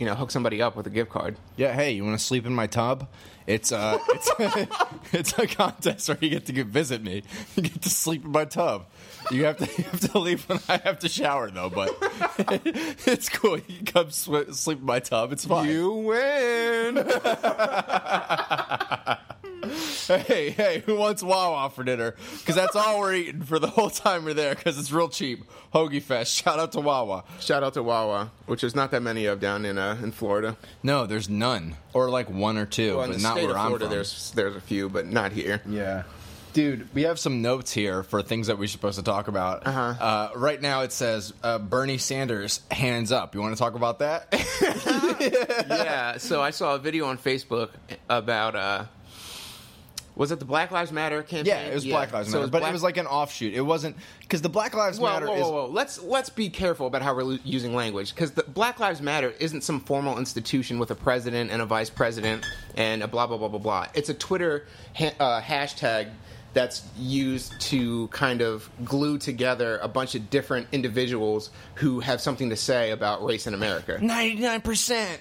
[0.00, 1.36] you know, hook somebody up with a gift card.
[1.56, 3.06] yeah, hey, you want to sleep in my tub?
[3.46, 4.30] It's uh, it's
[5.12, 7.22] it's a contest where you get to get visit me.
[7.54, 8.86] You get to sleep in my tub.
[9.30, 11.90] You have to you have to leave when I have to shower though, but
[13.06, 13.56] it's cool.
[13.58, 15.32] You can come sw- sleep in my tub.
[15.32, 15.68] It's fine.
[15.68, 17.08] You win.
[20.06, 22.14] Hey, hey, who wants Wawa for dinner?
[22.38, 24.54] Because that's all we're eating for the whole time we're there.
[24.54, 25.42] Because it's real cheap.
[25.74, 26.32] Hoagie Fest.
[26.32, 27.24] Shout out to Wawa.
[27.40, 30.56] Shout out to Wawa, which there's not that many of down in uh, in Florida.
[30.84, 33.50] No, there's none, or like one or two, Well, in but the not state where
[33.52, 33.94] of I'm Florida, from.
[33.94, 35.60] there's there's a few, but not here.
[35.68, 36.04] Yeah.
[36.56, 39.66] Dude, we have some notes here for things that we're supposed to talk about.
[39.66, 39.80] Uh-huh.
[40.02, 43.34] Uh, right now it says uh, Bernie Sanders, hands up.
[43.34, 44.28] You want to talk about that?
[45.68, 46.16] yeah.
[46.16, 47.72] So I saw a video on Facebook
[48.08, 48.84] about uh,
[50.14, 51.44] was it the Black Lives Matter campaign?
[51.44, 52.50] yeah, it was Black Lives So Matter.
[52.50, 53.52] but Black- it was like an offshoot.
[53.52, 53.94] It wasn't.
[54.22, 55.42] Because the Black Lives Whoa, Matter whoa, is.
[55.42, 55.66] whoa, whoa.
[55.66, 59.60] Let's let's be careful about how we're using language because the Black Lives Matter isn't
[59.62, 63.48] some formal institution with a president and a vice president and a blah blah blah
[63.48, 63.86] blah blah.
[63.92, 64.64] It's a Twitter
[64.96, 66.08] ha- uh, hashtag
[66.56, 72.48] that's used to kind of glue together a bunch of different individuals who have something
[72.48, 73.98] to say about race in America.
[74.00, 75.18] 99%.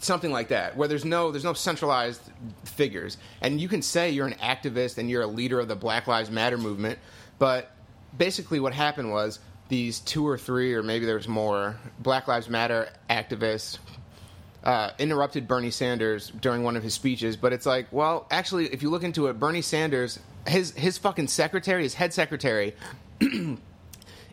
[0.00, 2.20] something like that where there's no there's no centralized
[2.64, 6.08] figures and you can say you're an activist and you're a leader of the black
[6.08, 6.98] lives matter movement
[7.38, 7.70] but
[8.16, 12.88] basically what happened was these two or three or maybe there's more black lives matter
[13.10, 13.78] activists
[14.64, 18.82] uh, interrupted Bernie Sanders during one of his speeches, but it's like, well, actually, if
[18.82, 22.74] you look into it, Bernie Sanders, his his fucking secretary, his head secretary,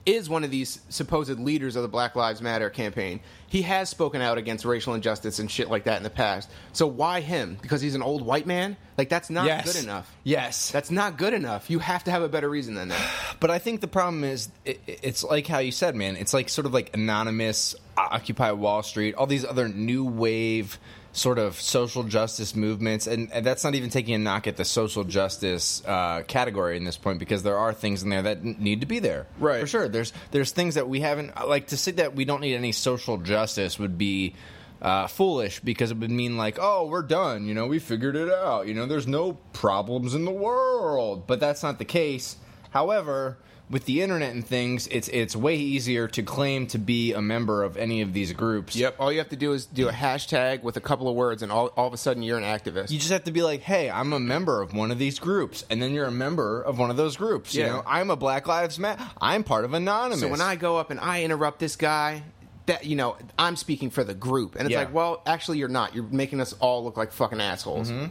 [0.05, 3.19] is one of these supposed leaders of the Black Lives Matter campaign.
[3.47, 6.49] He has spoken out against racial injustice and shit like that in the past.
[6.73, 7.57] So why him?
[7.61, 8.77] Because he's an old white man?
[8.97, 9.71] Like that's not Yes.
[9.73, 10.11] good enough.
[10.23, 10.71] Yes.
[10.71, 11.69] That's not good enough.
[11.69, 13.09] You have to have a better reason than that.
[13.39, 16.15] But I think the problem is, it, it's like how you said, man.
[16.15, 20.77] It's like sort of like anonymous, Occupy Wall Street, all these other new wave
[21.13, 24.65] sort of social justice movements, and, and that's not even taking a knock at the
[24.65, 28.55] social justice uh, category in this point because there are things in there that n-
[28.59, 29.61] need to be there, Right.
[29.61, 29.89] For sure.
[29.89, 33.17] There's there's things that we haven't like to say that we don't need any social
[33.17, 34.35] justice would be.
[34.81, 37.45] Uh, foolish because it would mean like, oh, we're done.
[37.45, 38.65] You know, we figured it out.
[38.65, 42.35] You know, there's no problems in the world, but that's not the case
[42.71, 43.37] However,
[43.71, 47.63] with the internet and things, it's it's way easier to claim to be a member
[47.63, 48.75] of any of these groups.
[48.75, 48.97] Yep.
[48.99, 51.51] All you have to do is do a hashtag with a couple of words, and
[51.51, 52.91] all, all of a sudden you're an activist.
[52.91, 55.63] You just have to be like, "Hey, I'm a member of one of these groups,"
[55.69, 57.55] and then you're a member of one of those groups.
[57.55, 57.67] You Yeah.
[57.69, 59.03] know, I'm a Black Lives Matter.
[59.21, 60.19] I'm part of Anonymous.
[60.19, 62.23] So when I go up and I interrupt this guy,
[62.65, 64.79] that you know, I'm speaking for the group, and it's Yeah.
[64.79, 65.95] like, well, actually, you're not.
[65.95, 67.89] You're making us all look like fucking assholes.
[67.89, 68.05] Mm-hmm.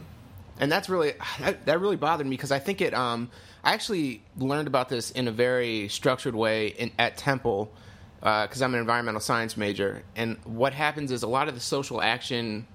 [0.61, 2.93] And that's really that, that really bothered me because I think it.
[2.93, 3.29] Um,
[3.63, 7.71] I actually learned about this in a very structured way in, at Temple
[8.19, 12.01] because I'm an environmental science major, and what happens is a lot of the social
[12.01, 12.67] action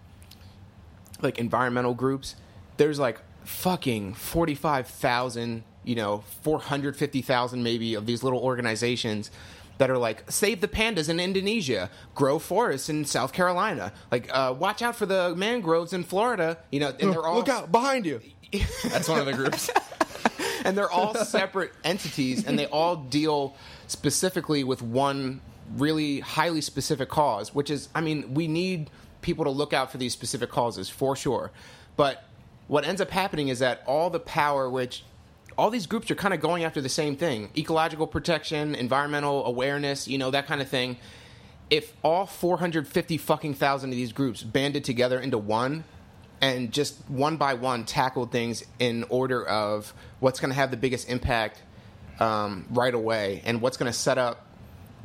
[1.22, 2.36] like environmental groups,
[2.76, 9.30] there's like fucking 45,000, you know, 450,000 maybe of these little organizations
[9.78, 14.54] that are like save the pandas in Indonesia, grow forests in South Carolina, like uh,
[14.58, 18.06] watch out for the mangroves in Florida, you know, and they're all look out behind
[18.06, 18.20] you.
[18.84, 19.70] That's one of the groups.
[20.64, 23.54] and they're all separate entities and they all deal
[23.86, 25.40] specifically with one
[25.76, 29.98] really highly specific cause which is i mean we need people to look out for
[29.98, 31.50] these specific causes for sure
[31.96, 32.24] but
[32.68, 35.04] what ends up happening is that all the power which
[35.58, 37.50] all these groups are kind of going after the same thing.
[37.56, 40.98] Ecological protection environmental awareness you know that kind of thing.
[41.68, 45.84] If all 450 fucking thousand of these groups banded together into one
[46.40, 50.76] and just one by one tackled things in order of what's going to have the
[50.76, 51.62] biggest impact
[52.20, 54.45] um, right away and what's going to set up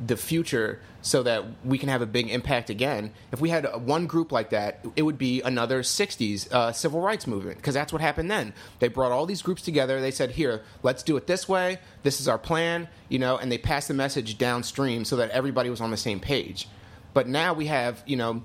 [0.04, 3.12] the future so that we can have a big impact again.
[3.32, 7.26] If we had one group like that, it would be another 60s uh, civil rights
[7.26, 8.54] movement because that's what happened then.
[8.78, 10.00] They brought all these groups together.
[10.00, 11.78] They said, "Here, let's do it this way.
[12.02, 15.70] This is our plan," you know, and they passed the message downstream so that everybody
[15.70, 16.68] was on the same page.
[17.14, 18.42] But now we have, you know,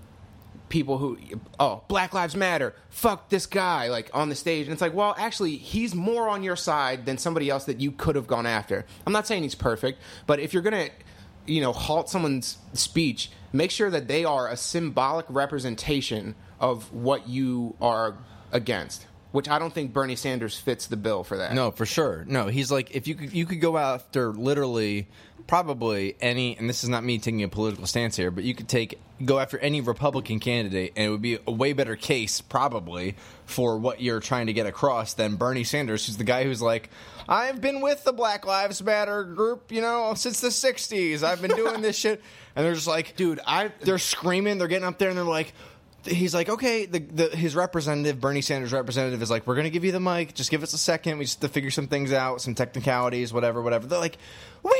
[0.70, 1.18] people who
[1.60, 5.16] oh black lives matter fuck this guy like on the stage and it's like well
[5.18, 8.86] actually he's more on your side than somebody else that you could have gone after
[9.06, 10.90] i'm not saying he's perfect but if you're gonna
[11.48, 17.28] you know halt someone's speech make sure that they are a symbolic representation of what
[17.28, 18.18] you are
[18.52, 22.26] against which i don't think bernie sanders fits the bill for that No, for sure.
[22.28, 25.08] No, he's like if you could you could go after literally
[25.48, 28.68] probably any and this is not me taking a political stance here, but you could
[28.68, 33.16] take go after any Republican candidate and it would be a way better case probably
[33.46, 36.90] for what you're trying to get across than Bernie Sanders, who's the guy who's like
[37.30, 41.24] I've been with the Black Lives Matter group, you know, since the 60s.
[41.24, 42.22] I've been doing this shit
[42.56, 45.54] and they're just like, dude i they're screaming, they're getting up there, and they're like,
[46.08, 49.84] he's like, okay, the, the his representative, Bernie Sanders' representative, is like, we're gonna give
[49.84, 52.12] you the mic, just give us a second, we just have to figure some things
[52.12, 53.88] out, some technicalities, whatever, whatever.
[53.88, 54.18] They're like,
[54.64, 54.72] we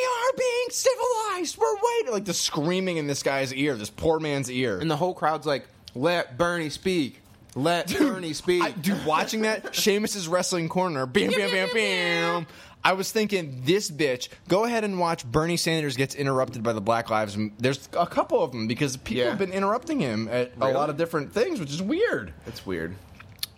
[0.72, 4.80] civilized, we're waiting, like the screaming in this guy's ear, this poor man's ear.
[4.80, 7.22] and the whole crowd's like let bernie speak
[7.56, 12.48] let bernie speak I, dude, watching that Sheamus's wrestling corner, bam, bam, bam, bam.
[12.84, 14.30] I was thinking, this bitch.
[14.48, 17.36] Go ahead and watch Bernie Sanders gets interrupted by the Black Lives.
[17.58, 19.30] There's a couple of them because people Yeah.
[19.30, 22.34] have been interrupting him at a lot of different things, which is weird.
[22.46, 22.96] it's weird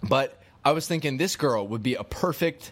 [0.02, 2.72] But I was thinking this girl would be a perfect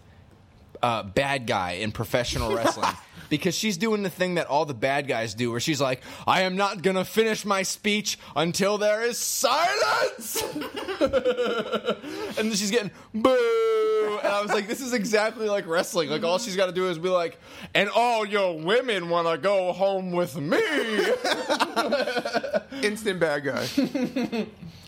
[0.82, 2.90] uh, bad guy in professional wrestling.
[3.30, 6.42] Because she's doing the thing that all the bad guys do, where she's like, I
[6.42, 10.42] am not gonna finish my speech until there is silence!
[11.02, 14.20] and then she's getting boo!
[14.24, 16.10] And I was like, this is exactly like wrestling.
[16.10, 17.40] Like, all she's gotta do is be like,
[17.74, 20.58] and all your women wanna go home with me!
[22.84, 23.68] instant bad guy.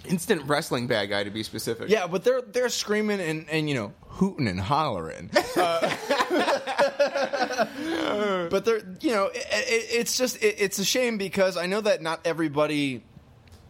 [0.10, 1.89] instant wrestling bad guy to be specific.
[1.89, 5.30] yeah, but they're, they're screaming and, and, you know, hooting and hollering.
[5.56, 5.95] Uh,
[8.50, 11.82] but they're you know it, it, it's just it, it's a shame because I know
[11.82, 13.04] that not everybody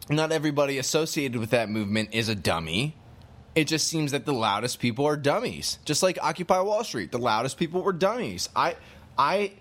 [0.10, 2.96] not everybody associated with that movement is a dummy.
[3.56, 5.80] It just seems that the loudest people are dummies.
[5.86, 8.50] Just like Occupy Wall Street, the loudest people were dummies.
[8.56, 8.76] I
[9.18, 9.54] I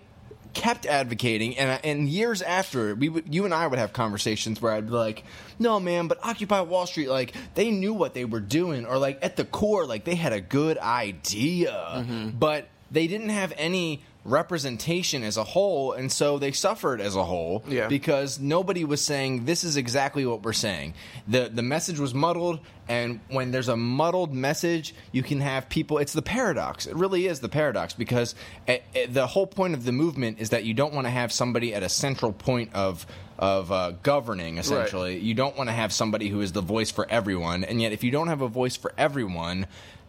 [0.53, 4.73] kept advocating and and years after we would, you and I would have conversations where
[4.73, 5.23] I'd be like,
[5.57, 9.19] "No, man, but Occupy Wall Street like they knew what they were doing or like
[9.21, 12.29] at the core like they had a good idea." Mm-hmm.
[12.37, 17.23] But they didn't have any representation as a whole and so they suffered as a
[17.23, 17.87] whole Yeah.
[17.87, 20.93] because nobody was saying this is exactly what we're saying.
[21.27, 25.99] The the message was muddled and when there's a muddled message, you can have people
[25.99, 26.85] it's the paradox.
[26.85, 28.35] It really is the paradox because
[28.67, 31.31] eh, eh, the whole point of the movement is that you don't want to have
[31.31, 33.05] somebody at a central point of
[33.37, 35.17] of uh, governing essentially.
[35.17, 38.03] You don't want to have somebody who is the voice for everyone and yet if
[38.03, 39.65] you don't have a voice for everyone,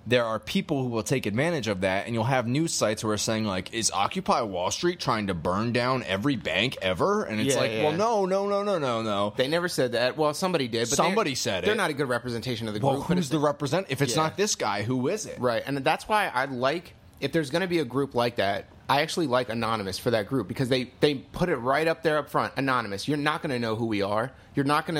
[0.06, 3.10] there are people who will take advantage of that, and you'll have news sites who
[3.10, 7.40] are saying like, "Is Occupy Wall Street trying to burn down every bank ever?" And
[7.40, 7.82] it's Yeah, like, yeah.
[7.84, 10.16] "Well, no, no, no, no, no, no." They never said that.
[10.16, 10.88] Well, somebody did.
[10.90, 11.66] But Somebody said it.
[11.66, 13.06] They're not a good representation of the group.
[13.08, 13.86] but who's the represent?
[13.90, 14.22] If it's Yeah.
[14.22, 15.38] not this guy, who is it?
[15.38, 18.66] Right, and that's why I like if there's going to be a group like that.
[18.88, 22.18] I actually like Anonymous for that group because they they put it right up there
[22.18, 22.54] up front.
[22.56, 24.32] Anonymous, you're not going to know who we are.
[24.56, 24.96] You're not going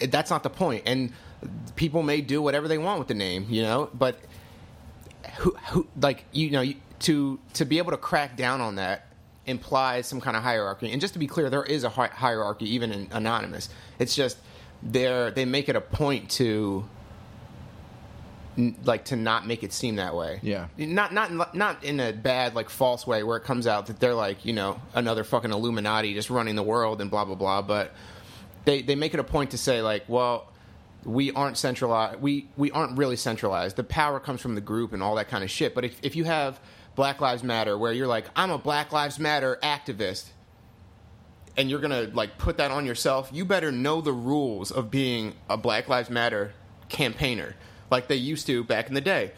[0.00, 0.06] to.
[0.06, 0.84] That's not the point.
[0.86, 1.12] And
[1.76, 3.90] people may do whatever they want with the name, you know.
[3.92, 4.18] But
[5.38, 9.06] who who like you know you, to to be able to crack down on that
[9.46, 10.90] implies some kind of hierarchy.
[10.90, 13.68] And just to be clear, there is a hi- hierarchy even in Anonymous.
[13.98, 14.38] It's just
[14.82, 16.84] they they make it a point to
[18.56, 20.40] n- like to not make it seem that way.
[20.42, 20.68] Yeah.
[20.76, 24.14] Not not not in a bad like false way where it comes out that they're
[24.14, 27.92] like, you know, another fucking Illuminati just running the world and blah blah blah, but
[28.64, 30.48] they they make it a point to say like, well,
[31.04, 32.20] we aren't centralized.
[32.20, 33.76] We we aren't really centralized.
[33.76, 35.74] The power comes from the group and all that kind of shit.
[35.74, 36.60] But if if you have
[36.94, 40.28] Black Lives Matter where you're like, I'm a Black Lives Matter activist,
[41.56, 45.34] and you're gonna like put that on yourself, you better know the rules of being
[45.48, 46.52] a Black Lives Matter
[46.88, 47.54] campaigner,
[47.90, 49.32] like they used to back in the day.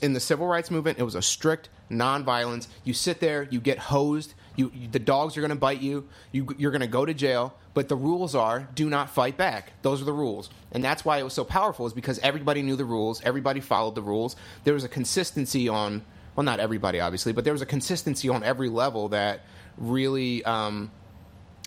[0.00, 2.66] In the civil rights movement, it was a strict nonviolence.
[2.82, 4.34] You sit there, you get hosed.
[4.56, 6.08] You, you the dogs are gonna bite you.
[6.32, 7.54] You you're gonna go to jail.
[7.74, 9.72] But the rules are do not fight back.
[9.82, 11.86] Those are the rules, and that's why it was so powerful.
[11.86, 13.20] Is because everybody knew the rules.
[13.22, 14.34] Everybody followed the rules.
[14.64, 18.42] There was a consistency on well, not everybody obviously, but there was a consistency on
[18.42, 19.40] every level that
[19.78, 20.90] really um,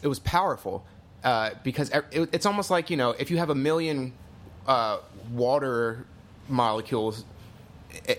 [0.02, 0.86] it was powerful
[1.24, 4.14] uh, because it, it's almost like you know if you have a million
[4.68, 4.98] uh,
[5.32, 6.06] water
[6.48, 7.26] molecules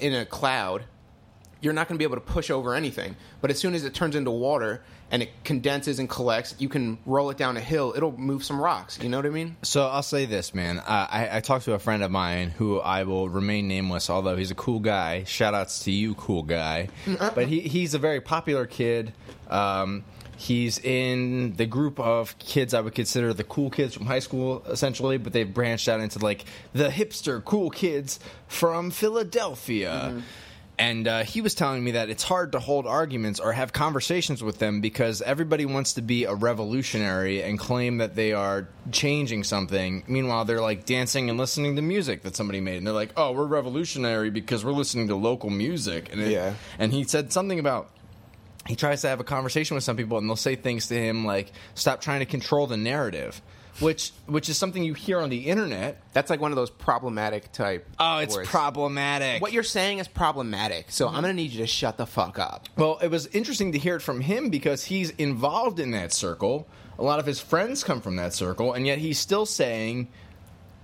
[0.01, 0.85] in a cloud
[1.61, 3.93] you're not going to be able to push over anything but as soon as it
[3.95, 7.93] turns into water and it condenses and collects you can roll it down a hill
[7.97, 10.79] it'll move some rocks you know what i mean So I'll say this, man.
[10.79, 14.37] Uh, I, I talked to a friend of mine who I will remain nameless, although
[14.37, 15.25] he's a cool guy.
[15.25, 16.89] Shout outs to you, cool guy.
[17.35, 19.13] but he, he's a very popular kid.
[19.49, 20.05] Um,
[20.37, 24.63] he's in the group of kids I would consider the cool kids from high school,
[24.69, 28.19] essentially, but they've branched out into like the hipster cool kids
[28.49, 30.23] from Philadelphia.
[30.81, 34.43] And uh, he was telling me that it's hard to hold arguments or have conversations
[34.43, 39.45] with them because everybody wants to be a revolutionary and claim that they are changing
[39.45, 40.05] something.
[40.09, 43.33] Meanwhile, they're like dancing and listening to music that somebody made, and they're like, "Oh,
[43.33, 46.55] we're revolutionary because we're listening to local music." And it- Yeah.
[46.79, 47.91] and he said something about
[48.67, 51.25] he tries to have a conversation with some people and they'll say things to him
[51.27, 53.41] like stop trying to control the narrative
[53.79, 57.53] which which is something you hear on the internet that's like one of those problematic
[57.53, 58.49] type oh it's words.
[58.49, 62.07] problematic what you're saying is problematic so i'm going to need you to shut the
[62.07, 65.93] fuck up Well, it was interesting to hear it from him because he's involved in
[65.93, 66.67] that circle.
[66.99, 70.09] A lot of his friends come from that circle, and yet he's still saying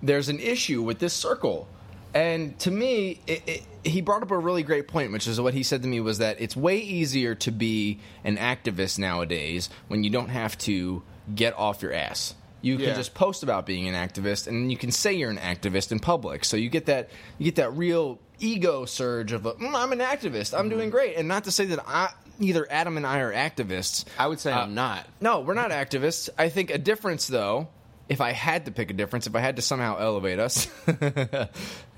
[0.03, 1.69] there's an issue with this circle.
[2.15, 5.53] And to me, it, it, he brought up a really great point, which is what
[5.53, 10.05] he said to me was that it's way easier to be an activist nowadays when
[10.05, 11.03] you don't have to
[11.35, 12.35] get off your ass.
[12.67, 12.95] You can Yeah.
[12.95, 16.45] just post about being an activist, and you can say you're an activist in public.
[16.45, 20.59] So you get that you get that real ego surge of mm, I'm an activist,
[20.59, 21.17] I'm doing great.
[21.17, 24.05] And not to say that I, either Adam and I are activists.
[24.19, 26.29] i would say Uh, i'm not No, we're not activists.
[26.37, 27.69] I think a difference, though,
[28.09, 30.69] if I had to pick a difference, if I had to somehow elevate us,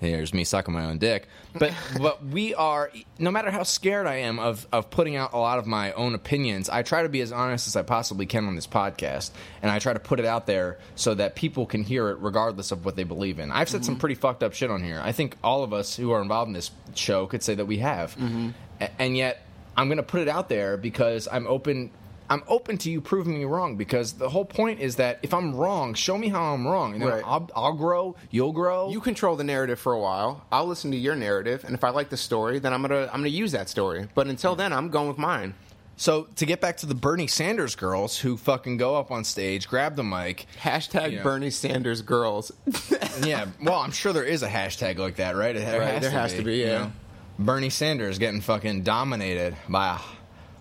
[0.01, 1.29] here's me sucking my own dick.
[1.53, 5.39] But but we are, no matter how scared I am of of putting out a
[5.39, 8.47] lot of my own opinions, I try to be as honest as I possibly can
[8.47, 11.83] on this podcast, and I try to put it out there so that people can
[11.83, 13.53] hear it regardless of what they believe in.
[13.53, 14.01] I've said some mm-hmm.
[14.01, 15.01] pretty fucked up shit on here.
[15.03, 17.79] I think all of us who are involved in this show could say that we
[17.79, 18.51] have, mm-hmm.
[18.81, 19.45] A- and yet
[19.79, 21.91] I'm going to put it out there because I'm open.
[22.31, 25.55] I'm open to you proving me wrong because the whole point is that if I'm
[25.55, 27.23] wrong, show me how I'm wrong, and then Right.
[27.25, 28.91] I'll, I'll grow, you'll grow.
[28.91, 31.91] you control the narrative for a while i'll listen to your narrative and if i
[31.91, 34.73] like the story then i'm going to i'm to use that story but until then
[34.73, 35.55] i'm going with mine
[35.97, 39.67] so to get back to the Bernie Sanders girls who fucking go up on stage,
[39.67, 40.47] grab the mic.
[40.61, 41.23] hashtag Yeah.
[41.23, 42.53] bernie sanders girls
[43.25, 45.55] yeah, well, I'm sure there is a hashtag like that, right?
[45.57, 46.79] There Right, has, there to, has be, to be, you yeah.
[46.79, 46.93] know?
[47.41, 49.99] Bernie Sanders getting fucking dominated by a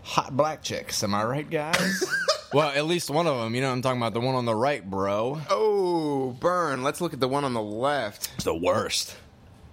[0.08, 1.04] hot black chicks.
[1.04, 2.04] Am I right, guys?
[2.54, 3.54] well, at least one of them.
[3.54, 5.42] You know, what I'm talking about the one on the right, bro.
[5.50, 9.16] oh burn let's look at the one on the left It's the worst.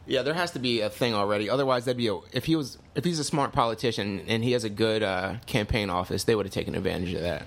[0.07, 1.49] Yeah, there has to be a thing already.
[1.49, 4.65] Otherwise, that'd be a, if he was if he's a smart politician and he has
[4.65, 7.47] a good uh, campaign office, they would have taken advantage of that.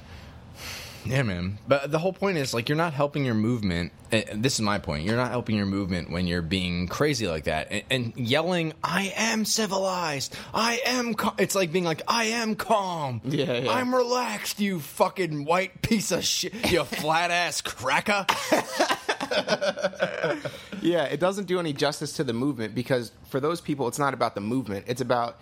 [1.09, 1.57] Yeah, man.
[1.67, 3.91] But the whole point is like you're not helping your movement.
[4.11, 5.05] uh, This is my point.
[5.05, 9.13] You're not helping your movement when you're being crazy like that and, and yelling, "I
[9.15, 10.35] am civilized.
[10.53, 11.35] I am." Cal-.
[11.37, 13.21] It's like being like, "I am calm.
[13.25, 13.71] Yeah, yeah.
[13.71, 16.71] I'm relaxed." You fucking white piece of shit.
[16.71, 18.25] You flat ass cracker.
[20.81, 24.13] Yeah, it doesn't do any justice to the movement because for those people, it's not
[24.13, 24.85] about the movement.
[24.87, 25.39] It's about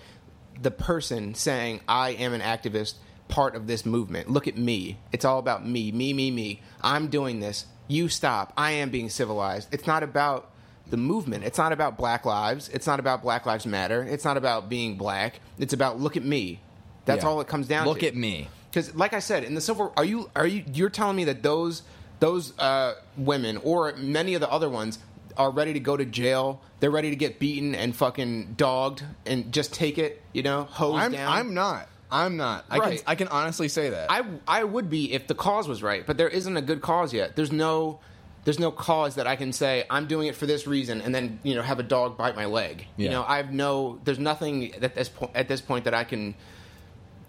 [0.59, 2.95] the person saying, "I am an activist."
[3.27, 4.29] Part of this movement.
[4.29, 4.97] Look at me.
[5.11, 6.61] It's all about me, me, me, me.
[6.81, 7.65] I'm doing this.
[7.87, 8.53] You stop.
[8.57, 9.67] I am being civilized.
[9.73, 10.51] It's not about
[10.87, 11.43] the movement.
[11.43, 12.69] It's not about Black Lives.
[12.69, 14.03] It's not about Black Lives Matter.
[14.03, 15.39] It's not about being black.
[15.57, 16.59] It's about look at me.
[17.05, 17.29] That's Yeah.
[17.29, 18.05] all it comes down Look to.
[18.05, 18.47] Look at me.
[18.69, 21.41] Because, like I said, in the Civil, are you are you you're telling me that
[21.43, 21.81] those
[22.19, 24.99] those uh, women or many of the other ones
[25.37, 26.61] are ready to go to jail?
[26.79, 31.03] They're ready to get beaten and fucking dogged and just take it, you know, hosed
[31.03, 31.31] I'm down.
[31.31, 31.87] I'm not.
[32.11, 32.65] I'm not.
[32.69, 32.97] I Right.
[32.97, 34.11] can I can honestly say that.
[34.11, 37.13] I I would be if the cause was right, but there isn't a good cause
[37.13, 37.35] yet.
[37.35, 37.99] There's no
[38.43, 41.39] there's no cause that I can say I'm doing it for this reason and then
[41.41, 42.85] you know have a dog bite my leg.
[42.95, 46.03] You know, I have no there's nothing at this point at this point that I
[46.03, 46.35] can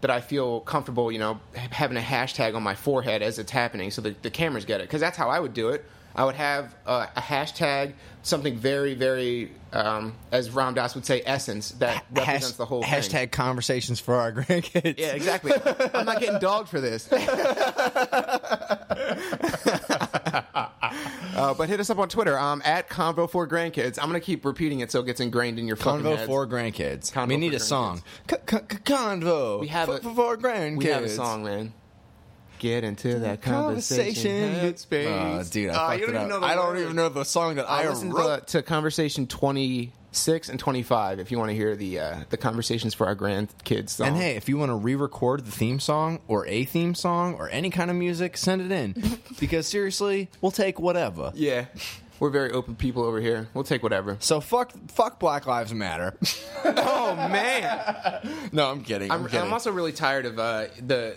[0.02, 3.50] that I feel comfortable, you know, ha- having a hashtag on my forehead as it's
[3.50, 5.86] happening so the, the cameras get it because that's how I would do it.
[6.16, 7.92] I would have uh, a hashtag,
[8.22, 12.82] something very, very, um, as Ram Dass would say, essence that represents Hash- the whole
[12.82, 12.90] thing.
[12.90, 14.98] hashtag conversations for our grandkids.
[14.98, 15.52] Yeah, exactly.
[15.94, 17.06] I'm not getting dogged for this.
[21.36, 22.38] uh, but hit us up on Twitter.
[22.38, 23.98] Um, at Convo for Grandkids.
[24.00, 26.26] I'm gonna keep repeating it so it gets ingrained in your fucking Convo heads.
[26.26, 27.12] for grandkids.
[27.12, 28.02] Convo we need a song.
[28.30, 29.60] C- c- Convo.
[29.60, 30.78] We have for, a- for grandkids.
[30.78, 31.72] We have a song, man.
[32.58, 34.52] Get into that conversation.
[34.52, 34.72] Conversation.
[34.74, 35.40] headspace.
[35.40, 37.56] Oh, dude, I, fucked you don't even know the I don't even know the song
[37.56, 38.46] that I Uh, listen wrote.
[38.48, 42.94] to, to conversation 26 and 25 if you want to hear the uh, the conversations
[42.94, 44.08] for our grandkids song.
[44.08, 47.48] And hey, if you want to re-record the theme song or a theme song or
[47.50, 49.18] any kind of music, send it in.
[49.40, 51.32] because seriously, we'll take whatever.
[51.34, 51.66] yeah,
[52.18, 53.48] we're very open people over here.
[53.52, 54.16] We'll take whatever.
[54.20, 56.16] So fuck, fuck Black Lives Matter.
[56.68, 58.48] Oh man.
[58.52, 59.08] no, I'm kidding.
[59.12, 59.40] I'm, I'm, kidding.
[59.46, 61.16] I'm also really tired of uh, the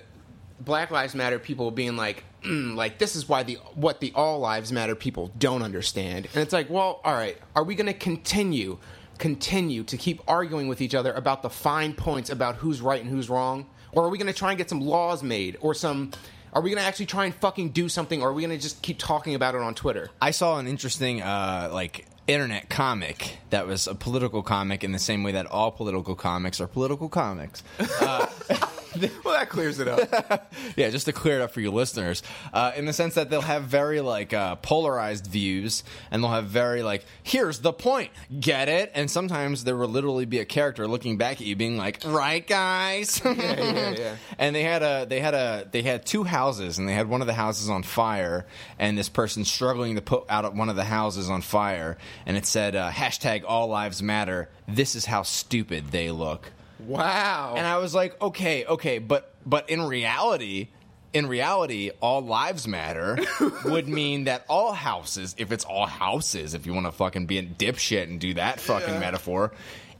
[0.59, 4.39] Black Lives Matter people being like, mm, like this is why the what the All
[4.39, 7.93] Lives Matter people don't understand, and it's like, well, all right, are we going to
[7.93, 8.77] continue,
[9.17, 13.09] continue to keep arguing with each other about the fine points about who's right and
[13.09, 16.11] who's wrong, or are we going to try and get some laws made, or some?
[16.51, 18.61] Are we going to actually try and fucking do something, or are we going to
[18.61, 20.09] just keep talking about it on Twitter?
[20.19, 24.99] I saw an interesting uh, like internet comic that was a political comic in the
[24.99, 27.63] same way that all political comics are political comics.
[29.23, 30.51] well, that clears it up.
[30.75, 32.23] yeah, just to clear it up for you listeners,
[32.53, 36.45] uh, in the sense that they'll have very like uh, polarized views, and they'll have
[36.45, 38.91] very like, here's the point, get it?
[38.95, 42.45] And sometimes there will literally be a character looking back at you, being like, right,
[42.45, 43.21] guys.
[43.23, 44.15] yeah, yeah, yeah.
[44.39, 47.21] And they had a they had a they had two houses, and they had one
[47.21, 48.45] of the houses on fire,
[48.77, 52.45] and this person struggling to put out one of the houses on fire, and it
[52.45, 54.49] said uh, hashtag All Lives Matter.
[54.67, 56.51] This is how stupid they look.
[56.89, 57.53] Wow.
[57.57, 60.69] And I was like, okay, okay, but but in reality,
[61.13, 63.17] in reality, all lives matter
[63.65, 67.37] would mean that all houses, if it's all houses, if you want to fucking be
[67.39, 69.51] a dipshit and do that fucking metaphor,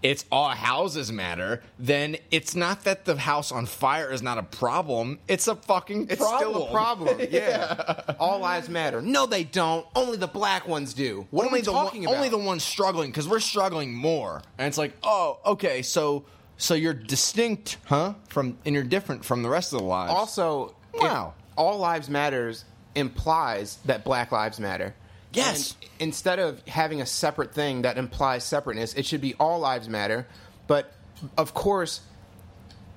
[0.01, 4.43] it's all houses matter, then it's not that the house on fire is not a
[4.43, 5.19] problem.
[5.27, 6.53] It's a fucking It's problem.
[6.53, 7.19] still a problem.
[7.31, 8.01] Yeah.
[8.19, 9.01] All lives matter.
[9.01, 9.85] No, they don't.
[9.95, 11.27] Only the black ones do.
[11.31, 12.17] What only are we the talking one, about?
[12.17, 16.23] only the ones struggling because we're struggling more, and it's like, oh, okay, so
[16.59, 18.13] so you're distinct, huh?
[18.27, 20.13] From and you're different from the rest of the lives.
[20.13, 21.33] Also, Wow.
[21.57, 24.93] all lives matters implies that black lives matter.
[25.33, 25.75] Yes.
[25.81, 29.87] And instead of having a separate thing that implies separateness, it should be all lives
[29.87, 30.27] matter.
[30.67, 30.91] But
[31.37, 32.01] of course,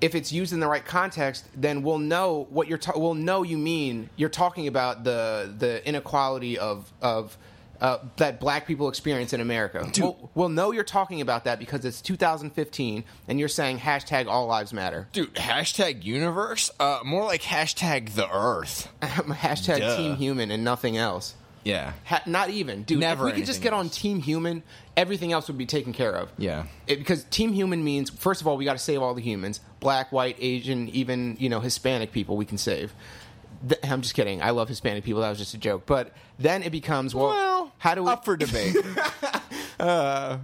[0.01, 2.77] if it's used in the right context, then we'll know what you're.
[2.77, 4.09] Ta- we'll know you mean.
[4.17, 7.37] You're talking about the the inequality of of.
[7.83, 9.85] Uh, that black people experience in America.
[9.99, 14.47] We'll, we'll know you're talking about that because it's 2015 and you're saying hashtag all
[14.47, 15.09] lives matter.
[15.11, 16.71] Dude, hashtag universe?
[16.79, 18.87] Uh, more like hashtag the earth.
[19.01, 19.97] hashtag Duh.
[19.97, 21.35] team human and nothing else.
[21.63, 21.93] Yeah.
[22.05, 22.99] Ha- not even, dude.
[22.99, 23.89] Never if we could just get on.
[23.89, 24.63] Team Human,
[24.97, 26.29] everything else would be taken care of.
[26.37, 26.65] Yeah.
[26.87, 29.61] It- because Team Human means, first of all, we got to save all the humans:
[29.79, 32.37] black, white, Asian, even you know Hispanic people.
[32.37, 32.93] We can save.
[33.67, 34.41] Th- I'm just kidding.
[34.41, 35.21] I love Hispanic people.
[35.21, 35.85] That was just a joke.
[35.85, 38.09] But then it becomes, well, Well, how do we?
[38.09, 38.75] Up for debate.
[39.77, 40.39] then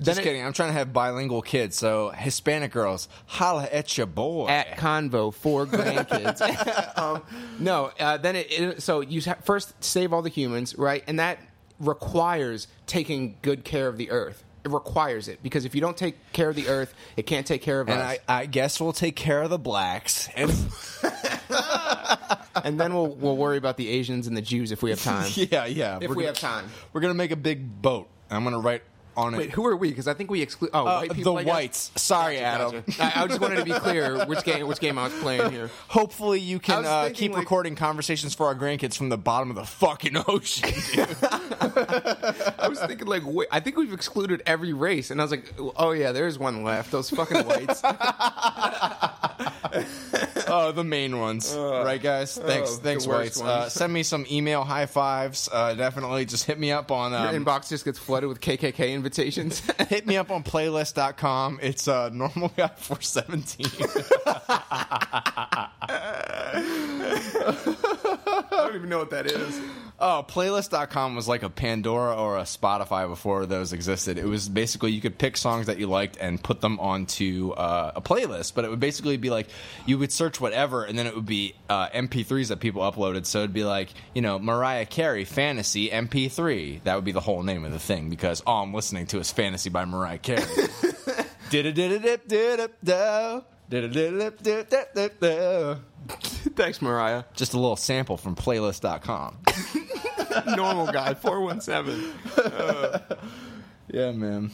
[0.00, 0.44] Just it- kidding.
[0.44, 4.48] I'm trying to have bilingual kids, so Hispanic girls, holla at your boy.
[4.48, 6.40] at Convo for grandkids.
[6.98, 7.22] um,
[7.58, 11.04] no, uh, then it, it so you first save all the humans, right?
[11.06, 11.38] And that
[11.78, 14.44] requires taking good care of the earth.
[14.62, 17.62] It requires it because if you don't take care of the earth, it can't take
[17.62, 18.18] care of and us.
[18.28, 20.28] I, I guess we'll take care of the blacks.
[20.36, 20.50] And
[22.64, 25.30] and then we'll we'll worry about the Asians and the Jews if we have time.
[25.34, 25.98] yeah, yeah.
[26.00, 26.70] If we're we gonna- have time.
[26.92, 28.08] We're gonna make a big boat.
[28.30, 28.82] I'm gonna write
[29.16, 29.50] on Wait, it.
[29.50, 29.88] who are we?
[29.88, 30.70] Because I think we exclude.
[30.72, 31.34] Oh, Uh, white people.
[31.34, 31.52] the I guess?
[31.52, 31.90] whites.
[31.96, 32.84] Sorry, Adam.
[32.86, 33.18] Gotcha.
[33.18, 35.68] I, I just wanted to be clear which game which game I was playing here.
[35.88, 39.08] Hopefully, you I can was uh, thinking, keep like- recording conversations for our grandkids from
[39.08, 40.70] the bottom of the fucking ocean.
[42.60, 45.52] I was thinking like, wait, I think we've excluded every race, and I was like,
[45.76, 46.92] oh yeah, there's one left.
[46.92, 47.82] Those fucking whites.
[50.60, 52.36] Oh, the main ones, right, guys?
[52.36, 53.40] Thanks, oh, thanks, worst Whites.
[53.40, 55.48] Uh, send me some email high fives.
[55.50, 58.92] Uh, definitely, just hit me up on Your um, inbox just gets flooded with KKK
[58.92, 59.60] invitations.
[59.88, 61.60] hit me up on playlist.com.
[61.62, 63.66] It's uh, normal guy four seventeen.
[68.70, 69.60] I don't even know what that is.
[69.98, 74.16] Oh, playlist.com was like a Pandora or a Spotify before those existed.
[74.16, 77.90] It was basically you could pick songs that you liked and put them onto uh,
[77.96, 79.48] a playlist, but it would basically be like
[79.86, 83.26] you would search whatever and then it would be uh, MP3s that people uploaded.
[83.26, 86.84] So it'd be like, you know, Mariah Carey Fantasy MP3.
[86.84, 89.32] That would be the whole name of the thing because all I'm listening to is
[89.32, 90.44] Fantasy by Mariah Carey.
[91.50, 92.70] Did-a-did-a-dip-did-a-do.
[92.86, 93.44] Did-a-did-a-dip-dip-dip-do.
[96.56, 97.24] Thanks, Mariah.
[97.34, 99.38] Just a little sample from playlist.com.
[100.56, 102.12] Normal guy, 417.
[102.36, 102.98] Uh,
[103.88, 104.50] yeah, man.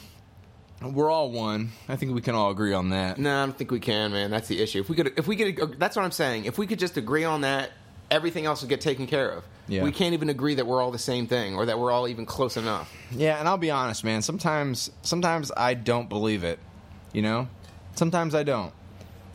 [0.82, 1.70] We're all one.
[1.88, 3.18] I think we can all agree on that.
[3.18, 4.30] No, I don't think we can, man.
[4.30, 4.80] That's the issue.
[4.80, 6.44] If we could, if we could, that's what I'm saying.
[6.44, 7.70] If we could just agree on that,
[8.10, 9.44] everything else would get taken care of.
[9.68, 9.82] Yeah.
[9.82, 12.26] We can't even agree that we're all the same thing or that we're all even
[12.26, 12.94] close enough.
[13.10, 14.22] Yeah, and I'll be honest, man.
[14.22, 16.58] Sometimes, sometimes I don't believe it.
[17.12, 17.48] You know,
[17.94, 18.72] sometimes I don't.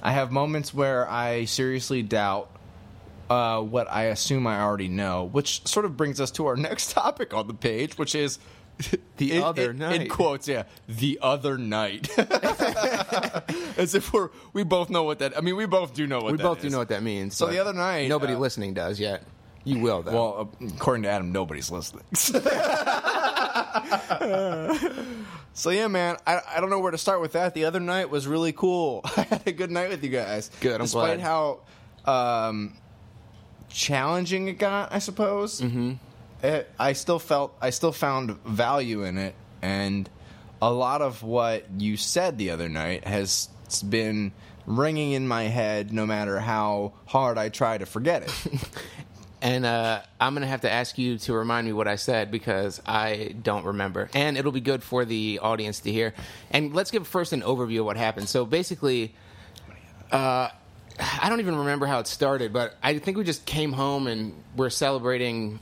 [0.01, 2.49] I have moments where I seriously doubt
[3.29, 6.91] uh, what I assume I already know, which sort of brings us to our next
[6.91, 8.39] topic on the page, which is
[9.17, 10.01] The in- other in- night.
[10.01, 12.09] In quotes, yeah, the other night.
[13.77, 15.37] As if we're we both know what that.
[15.37, 17.35] I mean, we both do know what we that both do know what that means.
[17.35, 19.23] So the other night, nobody uh, listening does yet.
[19.63, 20.11] You will though.
[20.13, 22.03] Well, according to Adam, nobody's listening.
[25.53, 27.53] So yeah, man, I, I don't know where to start with that.
[27.53, 29.01] The other night was really cool.
[29.17, 30.49] I had a good night with you guys.
[30.59, 31.21] Good, I'm despite glad.
[31.21, 31.59] how
[32.49, 32.77] um,
[33.69, 34.93] challenging it got.
[34.93, 35.61] I suppose.
[35.61, 35.93] Mm-hmm.
[36.43, 40.09] It, I still felt I still found value in it, and
[40.61, 43.49] a lot of what you said the other night has
[43.87, 44.31] been
[44.65, 45.93] ringing in my head.
[45.93, 48.69] No matter how hard I try to forget it.
[49.41, 52.81] and uh, I'm gonna have to ask you to remind me what I said because
[52.85, 56.13] I don't remember, and it'll be good for the audience to hear.
[56.51, 58.29] And let's give first an overview of what happened.
[58.29, 59.15] So basically,
[60.11, 60.49] uh,
[60.99, 64.33] I don't even remember how it started, but I think we just came home and
[64.55, 65.59] we're celebrating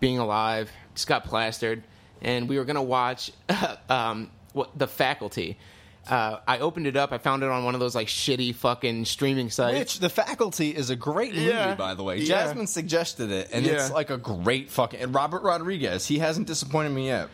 [0.00, 0.70] being alive.
[0.94, 1.82] Just got plastered,
[2.20, 3.32] and we were gonna watch
[3.88, 5.56] um, what the faculty.
[6.08, 7.12] Uh, I opened it up.
[7.12, 9.78] I found it on one of those like shitty fucking streaming sites.
[9.78, 11.74] Which the faculty is a great movie, Yeah.
[11.74, 12.18] by the way.
[12.18, 12.44] Yeah.
[12.44, 13.94] Jasmine suggested it, and it's Yeah.
[13.94, 15.00] like a great fucking.
[15.00, 17.28] And Robert Rodriguez, he hasn't disappointed me yet.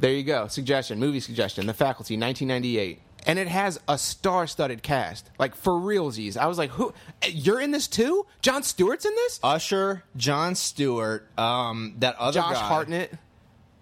[0.00, 0.48] There you go.
[0.48, 1.66] Suggestion, movie suggestion.
[1.66, 3.00] The Faculty, 1998.
[3.26, 6.36] And it has a star-studded cast, like for realsies.
[6.36, 6.92] I was like, "Who?
[7.26, 8.26] You're in this too?
[8.42, 9.40] Jon Stewart's in this?
[9.42, 12.60] Usher, Jon Stewart, um, that other Josh guy.
[12.68, 13.14] Hartnett,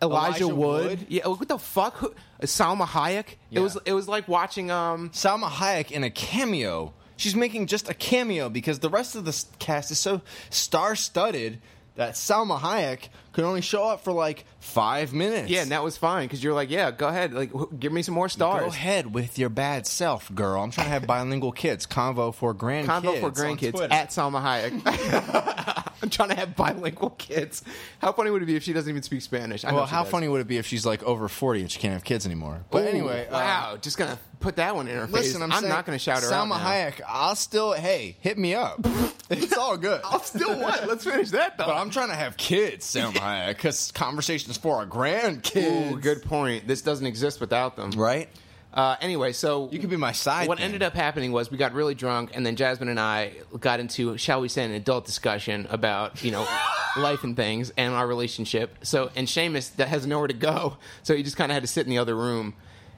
[0.03, 0.87] Elijah, Elijah Wood.
[0.87, 1.07] Wood?
[1.09, 1.95] Yeah, what the fuck?
[1.99, 3.37] Who, Salma Hayek.
[3.51, 3.79] It was.
[3.85, 4.71] It was like watching.
[4.71, 6.93] Um, Salma Hayek in a cameo.
[7.17, 11.61] She's making just a cameo because the rest of the cast is so star-studded
[11.95, 15.51] that Salma Hayek could only show up for like five minutes.
[15.51, 18.03] yeah, and that was fine because you're like, yeah, go ahead, like wh- give me
[18.03, 18.63] some more stars.
[18.63, 20.63] Go ahead with your bad self, girl.
[20.63, 21.87] I'm trying to have bilingual kids.
[21.87, 22.87] Convo for grandkids.
[22.87, 25.92] Convo for grandkids at Salma Hayek.
[26.13, 27.63] I'm trying to have bilingual kids.
[28.01, 29.65] How funny would it be if she doesn't even speak Spanish?
[29.65, 31.79] I Well, she how funny would it be if she's like over 40 and she
[31.79, 32.61] can't have kids anymore?
[32.71, 35.35] But Ooh, anyway, uh, wow, just gonna put that one in her face.
[35.35, 36.49] listen, I'm, saying, not gonna shout her out.
[36.49, 36.59] Salma.
[36.59, 38.81] Hayek, I'll still, hey, hit me up.
[39.31, 40.03] it's all good.
[40.05, 40.87] I'll still what?
[40.87, 41.67] Let's finish that though.
[41.67, 45.93] but I'm trying to have kids, Salma Hayek, because conversations for our grandkids.
[45.93, 46.67] Ooh, good point.
[46.67, 47.93] This doesn't exist without them.
[47.93, 48.29] Right?
[48.75, 50.49] Uh, anyway, so You could be my side.
[50.49, 53.81] what ended up happening was we got really drunk, and then Jasmine and I got
[53.81, 56.47] into, shall we say, an adult discussion about you know
[56.97, 58.79] life and things and our relationship.
[58.83, 61.67] So, and Seamus that has nowhere to go, so he just kind of had to
[61.69, 62.55] sit in the other room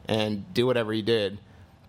[0.06, 1.38] and do whatever he did.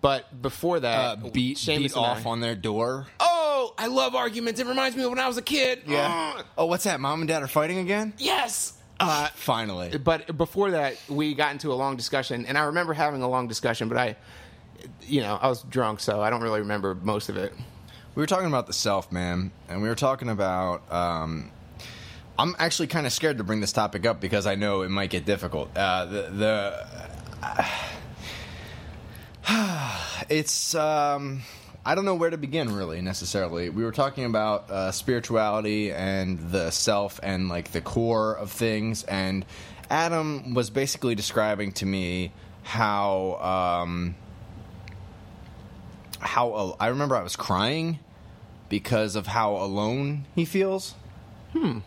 [0.00, 3.06] But before uh, that, beat, Seamus beat off I- on their door.
[3.20, 4.60] Oh, I love arguments.
[4.60, 5.82] It reminds me of when I was a kid.
[5.88, 6.44] Ugh.
[6.58, 7.00] Oh, what's that?
[7.00, 8.14] Mom and dad are fighting again?
[8.18, 8.72] yes.
[8.98, 9.98] Uh, Finally.
[9.98, 13.46] but before that, we got into a long discussion, and I remember having a long
[13.46, 14.16] discussion, but I,
[15.02, 17.52] you know, I was drunk, so I don't really remember most of it.
[18.14, 20.90] We were talking about the self, man, and we were talking about.
[20.90, 21.50] Um,
[22.38, 25.10] I'm actually kind of scared to bring this topic up because I know it might
[25.10, 25.76] get difficult.
[25.76, 26.22] Uh, the
[27.50, 27.66] the
[30.28, 31.42] it's um,
[31.86, 33.70] I don't know where to begin really necessarily.
[33.70, 39.04] We were talking about uh, spirituality and the self and like the core of things,
[39.04, 39.46] and
[39.88, 42.32] Adam was basically describing to me
[42.64, 43.84] how.
[43.84, 44.16] Um,
[46.18, 48.00] how al- I remember I was crying
[48.68, 50.94] because of how alone he feels.
[51.52, 51.78] Hmm.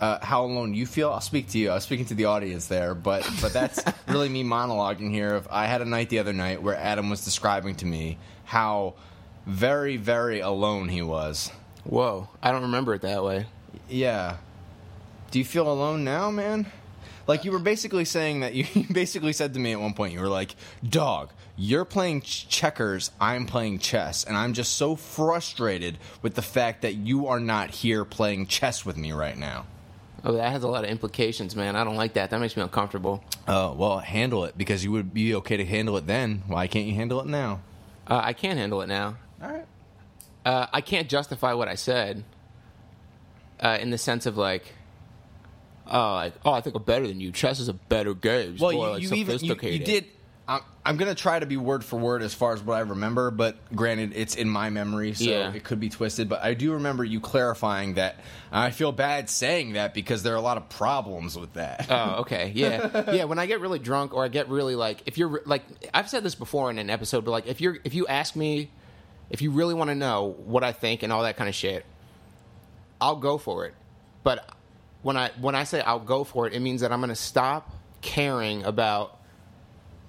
[0.00, 1.10] Uh, how alone you feel?
[1.12, 1.70] I'll speak to you.
[1.70, 5.36] I was speaking to the audience there, but but that's really me monologuing here.
[5.36, 8.94] Of I had a night the other night where Adam was describing to me how
[9.46, 11.50] very, very alone he was.
[11.84, 13.46] Whoa, I don't remember it that way.
[13.88, 14.36] Yeah.
[15.30, 16.66] Do you feel alone now, man?
[17.26, 20.12] Like you were basically saying that you you basically said to me at one point,
[20.12, 20.54] you were like,
[20.86, 26.42] "Dog, you're playing ch- checkers, I'm playing chess, and I'm just so frustrated with the
[26.42, 29.66] fact that you are not here playing chess with me right now."
[30.24, 31.74] Oh, that has a lot of implications, man.
[31.74, 32.30] I don't like that.
[32.30, 33.24] That makes me uncomfortable.
[33.48, 36.44] Oh, well, handle it because you would be okay to handle it then.
[36.46, 37.60] Why can't you handle it now?
[38.06, 39.16] Uh, I can't handle it now.
[39.42, 39.66] All right.
[40.44, 42.24] Uh, I can't justify what I said
[43.60, 44.72] uh, in the sense of like,
[45.86, 47.30] oh, like, oh, I think I'm better than you.
[47.32, 48.52] Chess is a better game.
[48.54, 49.86] It's Well, more, you, like, you even you, you sophisticated.
[49.86, 50.04] did.
[50.48, 53.30] I'm, I'm gonna try to be word for word as far as what I remember,
[53.30, 55.52] but granted, it's in my memory, so Yeah.
[55.52, 56.28] it could be twisted.
[56.28, 58.16] But I do remember you clarifying that.
[58.50, 61.86] I feel bad saying that because there are a lot of problems with that.
[61.88, 62.50] Oh, okay.
[62.56, 63.12] Yeah.
[63.12, 65.62] yeah, when I get really drunk or I get really like if you're like
[65.94, 68.68] I've said this before in an episode, but like if you're if you ask me
[69.32, 71.84] if you really want to know what I think and all that kind of shit,
[73.00, 73.74] I'll go for it.
[74.22, 74.48] But
[75.02, 77.16] when I when I say I'll go for it, it means that I'm going to
[77.16, 79.18] stop caring about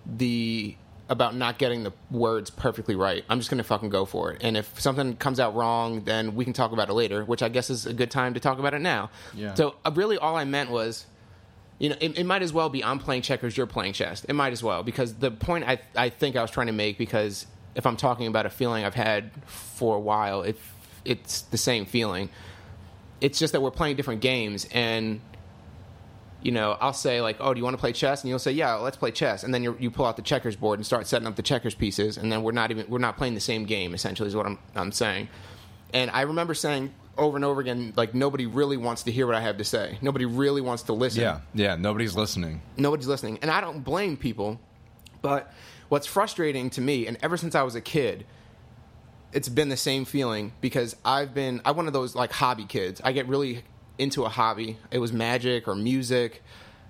[0.05, 0.76] the
[1.09, 3.24] about not getting the words perfectly right.
[3.30, 4.43] I'm just going to fucking go for it.
[4.43, 7.49] And if something comes out wrong, then we can talk about it later, which I
[7.49, 9.09] guess is a good time to talk about it now.
[9.34, 9.53] Yeah.
[9.53, 11.05] So uh, really all I meant was
[11.80, 14.24] you know, it, it might as well be I'm playing checkers, you're playing chess.
[14.26, 16.97] It might as well because the point I I think I was trying to make
[16.97, 20.57] because if I'm talking about a feeling I've had for a while, it
[21.05, 22.30] it's the same feeling.
[23.21, 25.21] It's just that we're playing different games and
[26.41, 28.51] you know, I'll say like, "Oh, do you want to play chess?" And you'll say,
[28.51, 31.07] "Yeah, let's play chess." And then you you pull out the checkers board and start
[31.07, 33.63] setting up the checkers pieces, and then we're not even we're not playing the same
[33.63, 33.93] game.
[33.93, 35.30] Essentially, is what I'm I'm saying.
[35.93, 39.36] And I remember saying over and over again, like nobody really wants to hear what
[39.36, 39.97] I have to say.
[40.01, 41.76] Nobody really wants to listen yeah, yeah.
[41.76, 42.61] Nobody's listening.
[42.76, 44.59] nobody's listening and i don't blame people
[45.21, 45.53] but
[45.89, 48.25] what's frustrating to me and ever since i was a kid
[49.31, 53.01] it's been the same feeling because i've been i'm one of those like hobby kids
[53.03, 53.63] i get really
[53.97, 56.43] into a hobby it was magic or music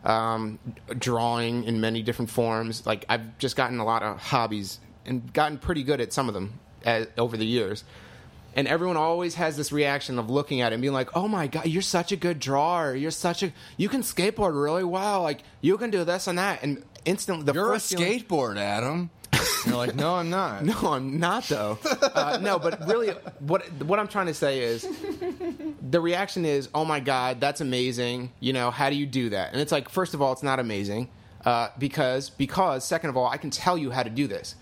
[0.03, 0.59] um,
[0.99, 5.57] drawing in many different forms like i've just gotten a lot of hobbies and gotten
[5.57, 7.85] pretty good at some of them as, over the years
[8.55, 11.47] and everyone always has this reaction of looking at it and being like, "Oh my
[11.47, 12.95] god, you're such a good drawer.
[12.95, 15.21] You're such a you can skateboard really well.
[15.21, 18.57] Like you can do this and that." And instantly, the You're a first feeling- skateboard,
[18.57, 19.09] Adam.
[19.65, 20.63] You're like, no, I'm not.
[20.65, 21.79] No, I'm not though.
[22.01, 24.87] uh, no, but really, what what I'm trying to say is,
[25.89, 29.53] the reaction is, "Oh my god, that's amazing." You know, how do you do that?
[29.53, 31.09] And it's like, first of all, it's not amazing
[31.45, 34.55] uh, because because second of all, I can tell you how to do this.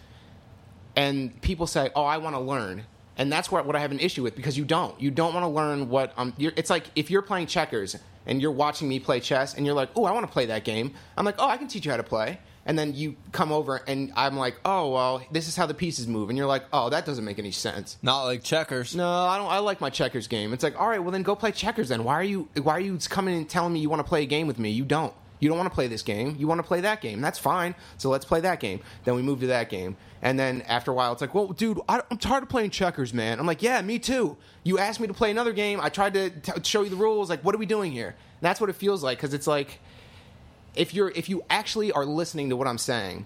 [0.95, 2.85] And people say, "Oh, I want to learn."
[3.17, 4.99] And that's what, what I have an issue with because you don't.
[5.01, 6.33] You don't want to learn what um.
[6.37, 9.75] You're, it's like if you're playing checkers and you're watching me play chess and you're
[9.75, 11.91] like, "Oh, I want to play that game." I'm like, "Oh, I can teach you
[11.91, 15.55] how to play." And then you come over and I'm like, "Oh, well, this is
[15.55, 18.43] how the pieces move." And you're like, "Oh, that doesn't make any sense." Not like
[18.43, 18.95] checkers.
[18.95, 19.49] No, I don't.
[19.49, 20.53] I like my checkers game.
[20.53, 21.89] It's like, all right, well then go play checkers.
[21.89, 24.23] Then why are you why are you coming and telling me you want to play
[24.23, 24.69] a game with me?
[24.69, 25.13] You don't.
[25.41, 26.37] You don't want to play this game.
[26.39, 27.19] You want to play that game.
[27.19, 27.75] That's fine.
[27.97, 28.79] So let's play that game.
[29.03, 29.97] Then we move to that game.
[30.21, 33.13] And then after a while, it's like, well, dude, I, I'm tired of playing checkers,
[33.13, 33.39] man.
[33.39, 34.37] I'm like, yeah, me too.
[34.63, 35.81] You asked me to play another game.
[35.81, 37.29] I tried to t- show you the rules.
[37.29, 38.09] Like, what are we doing here?
[38.09, 39.79] And that's what it feels like because it's like,
[40.75, 43.25] if you're if you actually are listening to what I'm saying,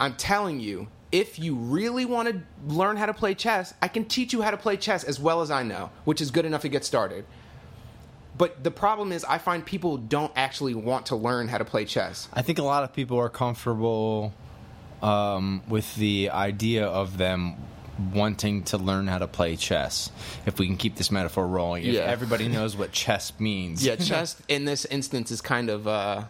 [0.00, 4.04] I'm telling you, if you really want to learn how to play chess, I can
[4.04, 6.62] teach you how to play chess as well as I know, which is good enough
[6.62, 7.24] to get started.
[8.38, 11.84] But the problem is, I find people don't actually want to learn how to play
[11.84, 12.28] chess.
[12.32, 14.32] I think a lot of people are comfortable
[15.02, 17.56] um, with the idea of them
[18.14, 20.10] wanting to learn how to play chess.
[20.46, 22.02] If we can keep this metaphor rolling, if Yeah.
[22.02, 23.84] everybody knows what chess means.
[23.84, 25.88] Yeah, chess in this instance is kind of.
[25.88, 26.22] Uh,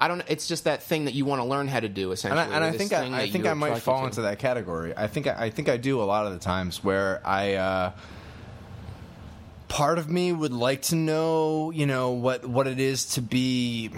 [0.00, 0.22] I don't.
[0.28, 2.10] It's just that thing that you want to learn how to do.
[2.10, 4.06] and Essentially, I, and I think I, I think I might fall to.
[4.06, 4.94] into that category.
[4.96, 7.54] I think I, I think I do a lot of the times where I.
[7.54, 7.92] Uh,
[9.68, 13.90] part of me would like to know, you know, what what it is to be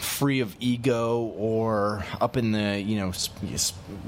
[0.00, 3.12] free of ego or up in the, you know,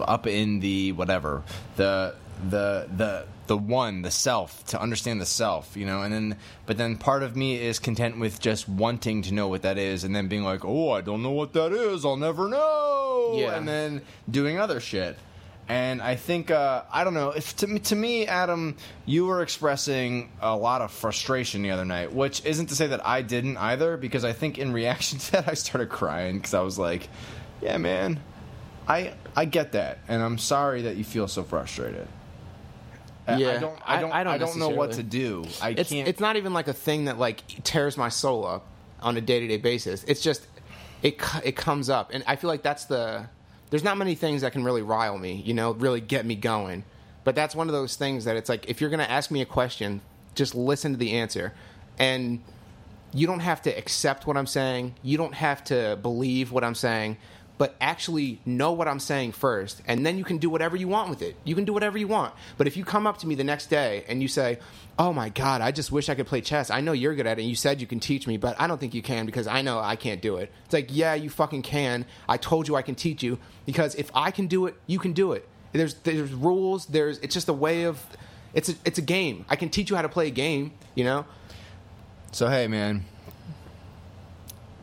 [0.00, 1.42] up in the whatever
[1.76, 2.14] the
[2.48, 6.02] the the the one the self to understand the self you know?
[6.02, 6.36] And then
[6.66, 10.02] but then part of me is content with just wanting to know what that is
[10.04, 12.04] and then being like oh i don't know what that is.
[12.04, 13.34] I'll never know.
[13.36, 13.56] Yeah.
[13.56, 15.16] and then doing other shit
[15.68, 19.42] and I think uh, I don't know if to me, to me, Adam, you were
[19.42, 23.56] expressing a lot of frustration the other night, which isn't to say that I didn't
[23.56, 27.08] either, because I think in reaction to that I started crying because I was like,
[27.62, 28.20] "Yeah, man,
[28.86, 32.06] I I get that, and I'm sorry that you feel so frustrated."
[33.26, 35.44] I- Yeah, I don't I I- don't I I don't don't, know what to do.
[35.62, 36.06] I it's can't.
[36.06, 38.66] it's not even like a thing that like tears my soul up
[39.00, 40.04] on a day to day basis.
[40.06, 40.46] It's just
[41.02, 43.28] it it comes up, and I feel like that's the
[43.70, 46.84] there's not many things that can really rile me, you know, really get me going.
[47.24, 49.40] But that's one of those things that it's like if you're going to ask me
[49.40, 50.00] a question,
[50.34, 51.52] just listen to the answer,
[51.98, 52.42] and
[53.12, 54.94] you don't have to accept what I'm saying.
[55.02, 57.16] You don't have to believe what I'm saying.
[57.56, 61.08] But actually know what I'm saying first, and then you can do whatever you want
[61.08, 61.36] with it.
[61.44, 62.34] You can do whatever you want.
[62.58, 64.58] But if you come up to me the next day and you say,
[64.98, 66.68] "Oh my god, I just wish I could play chess.
[66.68, 67.42] I know you're good at it.
[67.42, 69.62] and You said you can teach me, but I don't think you can because I
[69.62, 72.06] know I can't do it." It's like, "Yeah, you fucking can.
[72.28, 75.12] I told you I can teach you because if I can do it, you can
[75.12, 75.48] do it.
[75.70, 76.86] There's there's rules.
[76.86, 78.04] There's it's just a way of
[78.52, 79.44] it's a, it's a game.
[79.48, 80.72] I can teach you how to play a game.
[80.96, 81.24] You know."
[82.32, 83.04] So hey, man,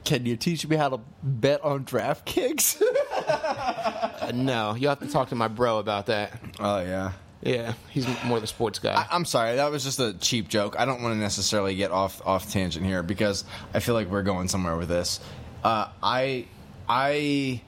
[0.03, 2.81] Can you teach me how to bet on DraftKings?
[3.27, 6.39] Uh, no, you have to talk to my bro about that.
[6.59, 7.13] oh yeah.
[7.43, 8.93] Yeah, he's more the sports guy.
[8.93, 10.75] I, I'm sorry, that was just a cheap joke.
[10.77, 14.21] I don't want to necessarily get off off tangent here because I feel like we're
[14.21, 15.19] going somewhere with this.
[15.63, 16.45] Uh, I,
[16.87, 17.61] I,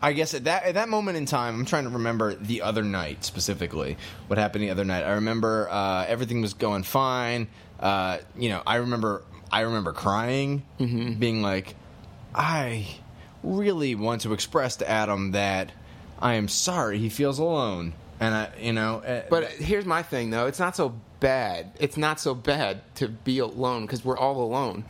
[0.00, 2.82] I guess at that at that moment in time, I'm trying to remember the other
[2.82, 3.98] night specifically.
[4.26, 5.02] What happened the other night?
[5.02, 7.48] I remember uh, everything was going fine.
[7.78, 9.22] Uh, you know, I remember
[9.54, 11.76] I remember crying, being like,
[12.34, 12.88] I
[13.44, 15.70] really want to express to Adam that
[16.18, 17.92] I am sorry he feels alone.
[18.18, 20.46] And I, you know, uh, But here's my thing, though.
[20.46, 21.70] It's not so bad.
[21.78, 24.86] It's not so bad to be alone because we're all alone.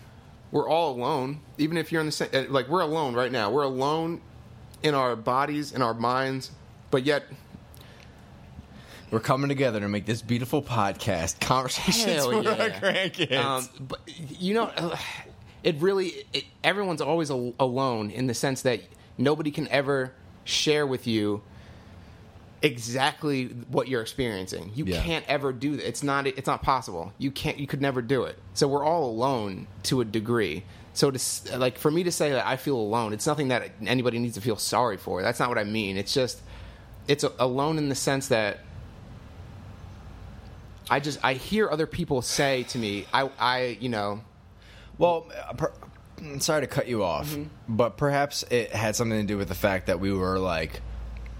[0.50, 1.40] We're all alone.
[1.58, 3.50] Even if you're in the same, uh, like we're alone right now.
[3.50, 4.22] We're alone
[4.82, 6.50] in our bodies, in our minds,
[6.90, 7.24] but yet,
[9.10, 11.40] We're coming together to make this beautiful podcast.
[11.40, 13.36] Conversations Hell with our grandkids.
[13.36, 14.00] um, but
[14.40, 14.70] you know,
[15.62, 18.80] it really, it, everyone's always al- alone in the sense that
[19.16, 20.12] nobody can ever
[20.44, 21.42] share with you
[22.62, 24.72] exactly what you're experiencing.
[24.74, 25.02] You Yeah.
[25.02, 25.86] can't ever do that.
[25.86, 27.12] It's not it's not possible.
[27.18, 28.38] You can't you could never do it.
[28.54, 30.64] So we're all alone to a degree.
[30.94, 34.18] So to like for me to say that I feel alone, it's nothing that anybody
[34.18, 35.20] needs to feel sorry for.
[35.22, 35.96] That's not what I mean.
[35.98, 36.40] It's just
[37.06, 38.60] it's alone in the sense that
[40.90, 44.20] I just I hear other people say to me, I I you know,
[44.98, 45.72] well, uh, per,
[46.18, 47.44] I'm sorry to cut you off, Mm-hmm.
[47.76, 50.80] but perhaps it had something to do with the fact that we were like,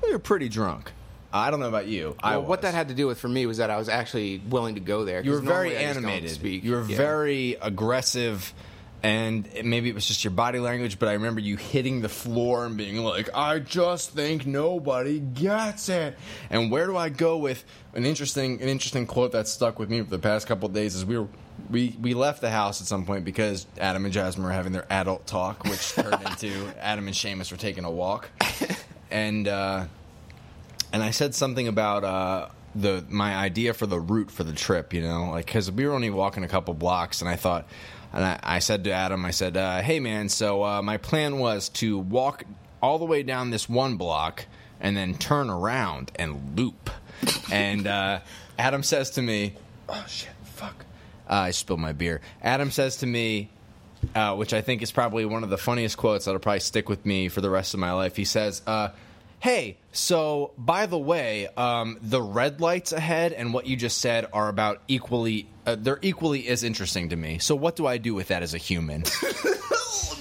[0.03, 0.93] we were pretty drunk.
[1.33, 2.17] I don't know about you.
[2.23, 4.41] I well, what that had to do with for me was that I was actually
[4.49, 5.21] willing to go there.
[5.21, 6.65] You were very normally I just don't animated.
[6.65, 6.97] You were Yeah.
[6.97, 8.55] very aggressive,
[9.05, 10.99] and maybe it was just your body language.
[10.99, 15.91] But I remember you hitting the floor and being like, "I just think nobody gets
[15.91, 16.17] it."
[16.49, 20.01] And where do I go with an interesting, an interesting quote that stuck with me
[20.01, 20.97] for the past couple of days?
[20.97, 21.29] Is we were.
[21.71, 24.87] We, we left the house at some point because Adam and Jasmine were having their
[24.91, 28.29] adult talk, which turned into Adam and Seamus were taking a walk,
[29.11, 29.85] and uh,
[30.93, 34.93] and I said something about uh, the my idea for the route for the trip.
[34.93, 37.67] You know, like because we were only walking a couple blocks, and I thought,
[38.13, 41.39] and I, I said to Adam, I said, uh, "Hey man, so uh, my plan
[41.39, 42.45] was to walk
[42.83, 44.47] all the way down this one block
[44.81, 46.91] and then turn around and loop."
[47.53, 48.21] and uh,
[48.59, 49.55] Adam says to me,
[49.89, 50.85] "Oh shit, fuck."
[51.29, 52.21] Uh, I spilled my beer.
[52.43, 53.49] Adam says to me,
[54.15, 57.07] uh, which I think is probably one of the funniest quotes that'll probably stick with
[57.07, 58.17] me for the rest of my life.
[58.17, 58.89] He says, uh,
[59.45, 64.27] "Hey, so by the way, um, the red lights ahead and what you just said
[64.33, 65.47] are about equally.
[65.67, 67.39] Uh, they're equally as interesting to me.
[67.39, 69.05] So what do I do with that as a human?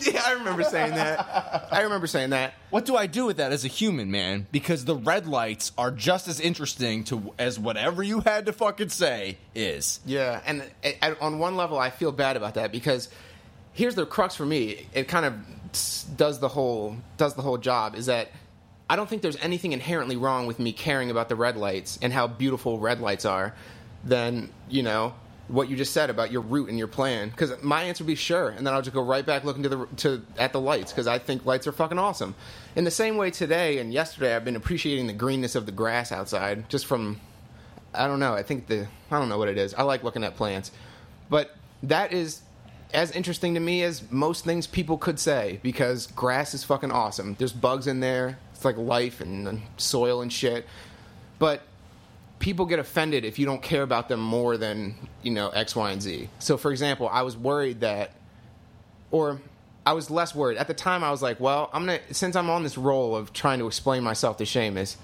[0.05, 1.69] Yeah, I remember saying that.
[1.71, 2.53] I remember saying that.
[2.69, 4.47] what do I do with that as a human, man?
[4.51, 8.89] Because the red lights are just as interesting to as whatever you had to fucking
[8.89, 10.01] say is.
[10.05, 10.69] Yeah, and
[11.01, 13.07] I- on one level, I feel bad about that because
[13.71, 14.88] here's the crux for me.
[14.93, 15.34] It kind of
[16.17, 17.95] does the whole does the whole job.
[17.95, 18.30] Is that
[18.89, 22.11] I don't think there's anything inherently wrong with me caring about the red lights and
[22.11, 23.55] how beautiful red lights are.
[24.05, 25.13] Than you know
[25.47, 27.29] what you just said about your route and your plan.
[27.29, 29.69] Because my answer would be sure, and then I'll just go right back looking to
[29.69, 32.36] the to at the lights because I think lights are fucking awesome.
[32.75, 36.11] In the same way, today and yesterday, I've been appreciating the greenness of the grass
[36.11, 37.19] outside just from
[37.93, 38.34] I don't know.
[38.34, 39.73] I think the I don't know what it is.
[39.73, 40.71] I like looking at plants,
[41.29, 42.41] but that is
[42.93, 47.36] as interesting to me as most things people could say because grass is fucking awesome.
[47.38, 48.38] There's bugs in there.
[48.66, 50.66] Like life and, soil and shit.
[51.39, 51.61] But
[52.39, 55.91] people get offended if you don't care about them more than you know X, Y,
[55.91, 56.30] and Z.
[56.39, 58.11] So, for example, I was worried that,
[59.11, 59.39] or
[59.86, 61.03] I was less worried at the time.
[61.03, 64.03] I was like, well, I'm gonna since I'm on this roll of trying to explain
[64.03, 64.97] myself to Seamus.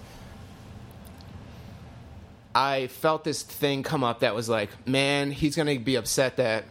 [2.56, 6.66] I felt this thing come up that was like, man, he's gonna be upset that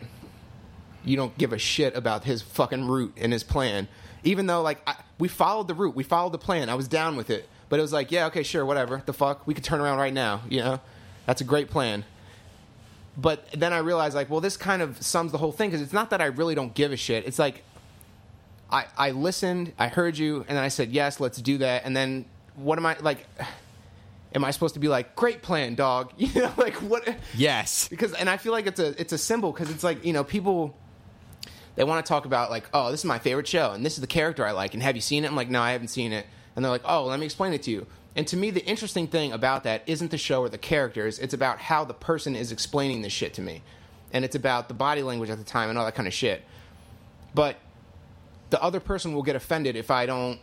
[1.05, 3.89] you don't give a shit about his fucking route and his plan.
[4.25, 6.69] Even though, like, I, we followed the route, we followed the plan.
[6.69, 9.03] I was down with it, but it was like, yeah, okay, sure, whatever.
[9.05, 10.43] The fuck, we could turn around right now.
[10.49, 10.81] You know,
[11.27, 12.05] that's a great plan.
[13.17, 15.93] But then I realized, like, well, this kind of sums the whole thing because it's
[15.93, 17.27] not that I really don't give a shit.
[17.27, 17.65] It's like
[18.71, 21.85] I I listened, I heard you, and then I said yes, let's do that.
[21.85, 23.27] And then what am I like?
[24.35, 26.13] am I supposed to be like, great plan, dog?
[26.19, 27.09] You know, like what?
[27.35, 27.89] Yes.
[27.89, 30.25] because and I feel like it's a it's a symbol because it's like you know
[30.25, 30.77] people
[31.79, 34.01] they want to talk about like oh this is my favorite show and this is
[34.01, 35.29] the character I like and have you seen it?
[35.29, 36.27] I'm like no I haven't seen it
[36.57, 37.87] and they're like oh let me explain it to you.
[38.17, 41.35] And to me, the interesting thing about that isn't the show or the characters; it's
[41.35, 43.63] about how the person is explaining this shit to me,
[44.13, 46.43] and it's about the body language at the time and all that kind of shit.
[47.33, 47.59] But
[48.51, 50.41] the other person will get offended if I don't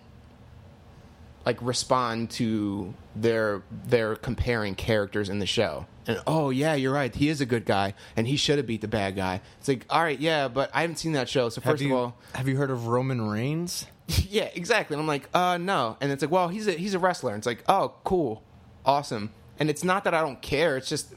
[1.46, 5.86] like respond to their their comparing characters in the show.
[6.08, 7.14] And oh yeah, you're right.
[7.14, 9.42] He is a good guy, and he should have beat the bad guy.
[9.60, 11.50] It's like all right, yeah, but I haven't seen that show.
[11.50, 13.88] So first you, of all, have you heard of Roman Reigns?
[14.30, 14.96] yeah, exactly.
[14.96, 15.98] And I'm like, uh, no.
[16.00, 17.32] And it's like, well, he's a he's a wrestler.
[17.32, 18.44] And it's like, oh, cool,
[18.86, 19.32] awesome.
[19.60, 20.78] And it's not that I don't care.
[20.78, 21.14] It's just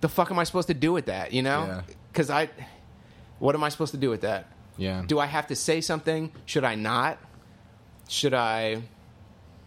[0.00, 1.32] the fuck am I supposed to do with that?
[1.32, 1.64] You know?
[1.66, 1.82] Yeah.
[2.12, 2.50] Because I,
[3.38, 4.46] what am I supposed to do with that?
[4.76, 5.02] Yeah.
[5.06, 6.30] Do I have to say something?
[6.46, 7.18] Should I not?
[8.08, 8.82] Should I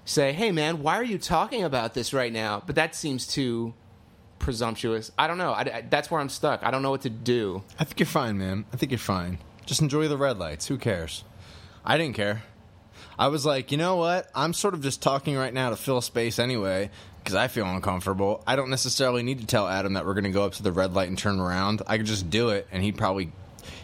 [0.08, 2.64] say, hey man, why are you talking about this right now?
[2.66, 3.74] But that seems too
[4.40, 5.12] presumptuous.
[5.18, 5.52] I don't know.
[5.52, 6.64] I, I- that's where I'm stuck.
[6.64, 7.64] I don't know what to do.
[7.80, 8.66] I think you're fine, man.
[8.74, 9.38] I think you're fine.
[9.66, 10.68] Just enjoy the red lights.
[10.68, 11.24] Who cares?
[11.86, 12.44] I didn't care.
[13.20, 14.30] I was like, you know what?
[14.36, 16.90] I'm sort of just talking right now to fill space anyway
[17.20, 18.44] because I feel uncomfortable.
[18.48, 20.72] I don't necessarily need to tell Adam that we're going to go up to the
[20.72, 21.82] red light and turn around.
[21.88, 23.32] I could just do it, and he'd probably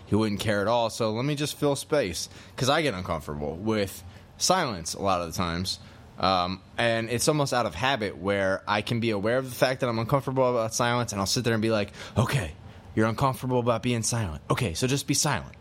[0.05, 0.89] he wouldn't care at all.
[0.89, 4.03] So let me just fill space because I get uncomfortable with
[4.37, 5.79] silence a lot of the times.
[6.23, 9.81] Um, and it's almost out of habit where I can be aware of the fact
[9.81, 12.53] that I'm uncomfortable about silence, and I'll sit there and be like, okay,
[12.95, 14.41] you're uncomfortable about being silent.
[14.49, 15.53] Okay, so just be silent.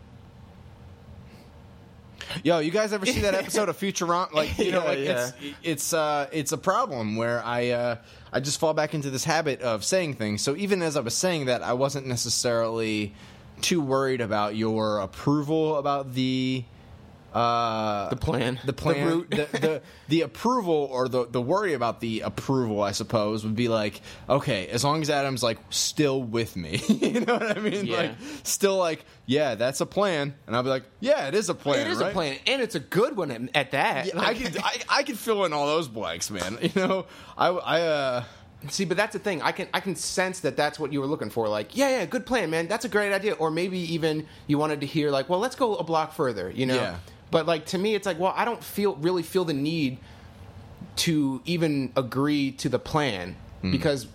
[2.43, 4.31] Yo, you guys ever see that episode of Futurama?
[4.31, 5.11] Like, you know, Yeah, like yeah.
[5.41, 7.95] it's it's uh it's a problem where I uh
[8.31, 10.41] I just fall back into this habit of saying things.
[10.41, 13.13] So even as I was saying that, I wasn't necessarily
[13.61, 16.63] too worried about your approval about the
[17.33, 18.59] uh The plan.
[18.65, 19.29] the plan route.
[19.31, 23.67] the, the the approval or the the worry about the approval i suppose would be
[23.69, 27.85] like okay as long as adam's like still with me you know what i mean
[27.87, 27.97] Yeah.
[27.97, 28.11] like
[28.43, 31.79] still like yeah that's a plan and i'll be like yeah it is a plan
[31.79, 32.09] it is right?
[32.09, 34.05] a plan, and it's a good one at, at that.
[34.07, 37.05] Yeah, i could I, I could fill in all those blanks man you know
[37.37, 38.23] i i uh
[38.69, 39.41] See, but that's the thing.
[39.41, 41.49] I can I can sense that that's what you were looking for.
[41.49, 42.69] Like, yeah, yeah, good plan, man.
[42.69, 43.33] That's a great idea.
[43.33, 46.49] Or maybe even you wanted to hear like, well, let's go a block further.
[46.49, 46.75] You know.
[46.75, 46.95] Yeah.
[47.33, 49.97] But like to me, it's like, well, I don't feel really feel the need
[50.97, 53.71] to even agree to the plan Hmm.
[53.71, 54.05] because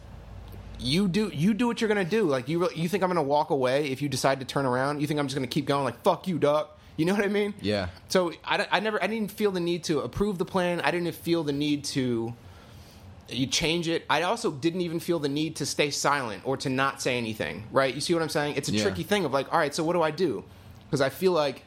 [0.79, 2.23] you do you do what you're gonna do.
[2.25, 5.01] Like you you think I'm gonna walk away if you decide to turn around?
[5.01, 5.83] You think I'm just gonna keep going?
[5.85, 6.79] Like fuck you, duck.
[6.97, 7.55] You know what I mean?
[7.61, 7.89] Yeah.
[8.09, 10.81] So I, I never I didn't feel the need to approve the plan.
[10.81, 12.35] I didn't feel the need to
[13.31, 14.05] you change it.
[14.09, 17.65] I also didn't even feel the need to stay silent or to not say anything.
[17.73, 17.93] Right?
[17.95, 18.55] You see what I'm saying?
[18.57, 18.83] It's a Yeah.
[18.85, 20.45] tricky thing of like, all right, so what do I do?
[20.87, 21.63] Because I feel like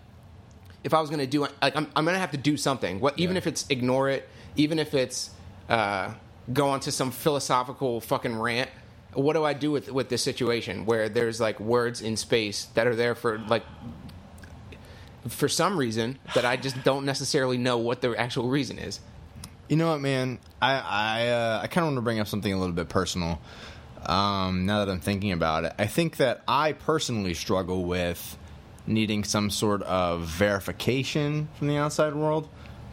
[0.83, 2.99] if I was going to do, like, I'm, I'm going to have to do something.
[2.99, 3.39] What, even Yeah.
[3.39, 5.29] if it's ignore it, even if it's
[5.69, 6.13] uh,
[6.51, 8.69] go on to some philosophical fucking rant.
[9.13, 12.87] What do I do with with this situation where there's like words in space that
[12.87, 13.63] are there for like
[15.27, 18.99] for some reason that I just don't necessarily know what the actual reason is.
[19.67, 20.39] You know what, man?
[20.61, 23.39] I I uh, I kind of want to bring up something a little bit personal.
[24.05, 28.37] Um, now that I'm thinking about it, I think that I personally struggle with
[28.87, 32.49] needing some sort of verification from the outside world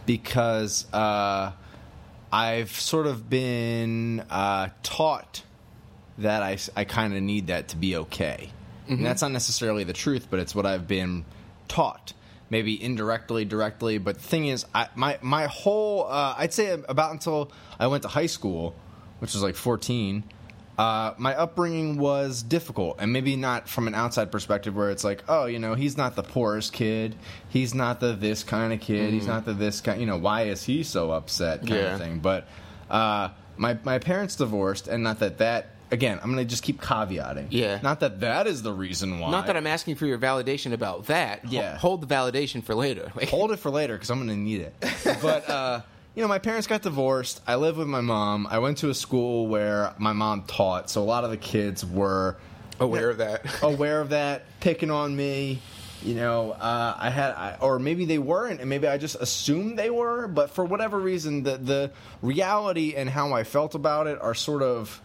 [0.07, 1.53] because uh,
[2.33, 5.43] I've sort of been uh, taught
[6.19, 8.51] that I, I kind of need that to be okay.
[8.89, 11.27] And that's not necessarily the truth, but it's what I've been
[11.69, 12.15] taught.
[12.49, 13.99] Maybe indirectly, directly.
[13.99, 18.03] But the thing is, I, my, my whole, uh, I'd say about until I went
[18.05, 18.75] to high school,
[19.19, 20.25] which was like 14,
[20.79, 22.97] uh, my upbringing was difficult.
[23.01, 26.15] And maybe not from an outside perspective where it's like, oh, you know, he's not
[26.15, 27.17] the poorest kid.
[27.49, 29.13] He's not the this kind of kid.
[29.13, 31.95] He's not the this kind, you know, why is he so upset kind Yeah.
[31.95, 32.21] of thing.
[32.21, 32.47] But
[32.89, 36.81] uh, my, my parents divorced, and not that that, again, I'm going to just keep
[36.81, 37.49] caveating.
[37.51, 37.81] Yeah.
[37.83, 39.33] Not that that is the reason why.
[39.33, 41.45] Not that I'm asking for your validation about that.
[41.51, 41.77] Yeah.
[41.77, 43.11] hold the validation for later.
[43.31, 44.75] Hold it for later because I'm going to need it.
[45.21, 45.81] But uh,
[46.19, 47.41] you know, my parents got divorced.
[47.47, 48.49] I live with my mom.
[48.51, 51.87] I went to a school where my mom taught, so a lot of the kids
[51.87, 52.37] were
[52.81, 53.47] aware of that.
[53.63, 55.61] aware of that, picking on me.
[56.03, 59.79] You know, uh, I had, I, or maybe they weren't, and maybe I just assumed
[59.79, 60.27] they were.
[60.27, 64.65] But for whatever reason, the the reality and how I felt about it are sort
[64.65, 65.01] of.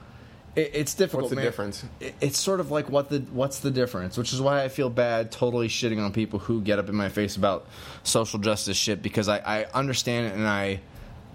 [0.55, 1.25] It, it's difficult.
[1.25, 1.45] What's the man.
[1.45, 1.85] difference?
[1.99, 4.89] It- It's sort of like what the what's the difference, which is why I feel
[4.89, 7.67] bad totally shitting on people who get up in my face about
[8.01, 10.79] social justice shit because I, I understand it and I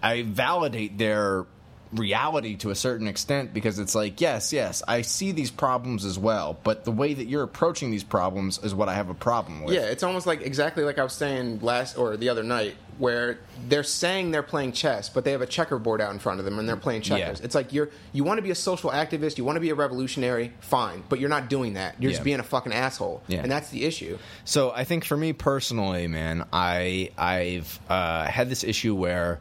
[0.02, 1.46] I validate their
[1.92, 6.18] reality to a certain extent because it's like, yes, yes, I see these problems as
[6.18, 9.64] well, but the way that you're approaching these problems is what I have a problem
[9.64, 9.74] with.
[9.74, 13.38] Yeah, it's almost like exactly like I was saying last or the other night, where
[13.68, 16.58] they're saying they're playing chess, but they have a checkerboard out in front of them
[16.58, 17.38] and they're playing checkers.
[17.38, 17.44] Yeah.
[17.44, 19.74] It's like you're you want to be a social activist, you want to be a
[19.74, 21.94] revolutionary, fine, but you're not doing that.
[22.02, 23.40] You're just being a fucking asshole, Yeah.
[23.40, 24.18] and that's the issue.
[24.44, 29.40] So I think for me personally, man, I I've uh, had this issue where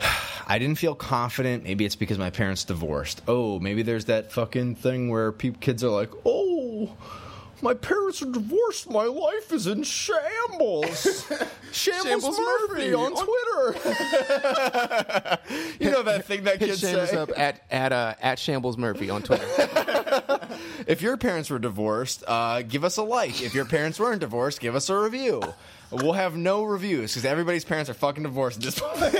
[0.46, 1.64] I didn't feel confident.
[1.64, 3.22] Maybe it's because my parents divorced.
[3.28, 6.90] Oh, maybe there's that fucking thing where peop kids are like, oh.
[7.62, 8.88] My parents are divorced.
[8.88, 11.30] My life is in shambles.
[11.72, 13.78] Shambles, Shambles Murphy, Murphy on Twitter.
[15.78, 17.16] you know that thing that Hit kids Shambles say.
[17.16, 19.46] up at at uh, at Shambles Murphy on Twitter.
[20.86, 23.42] If your parents were divorced, uh, give us a like.
[23.42, 25.42] If your parents weren't divorced, give us a review.
[25.90, 29.14] We'll have no reviews because everybody's parents are fucking divorced at this point.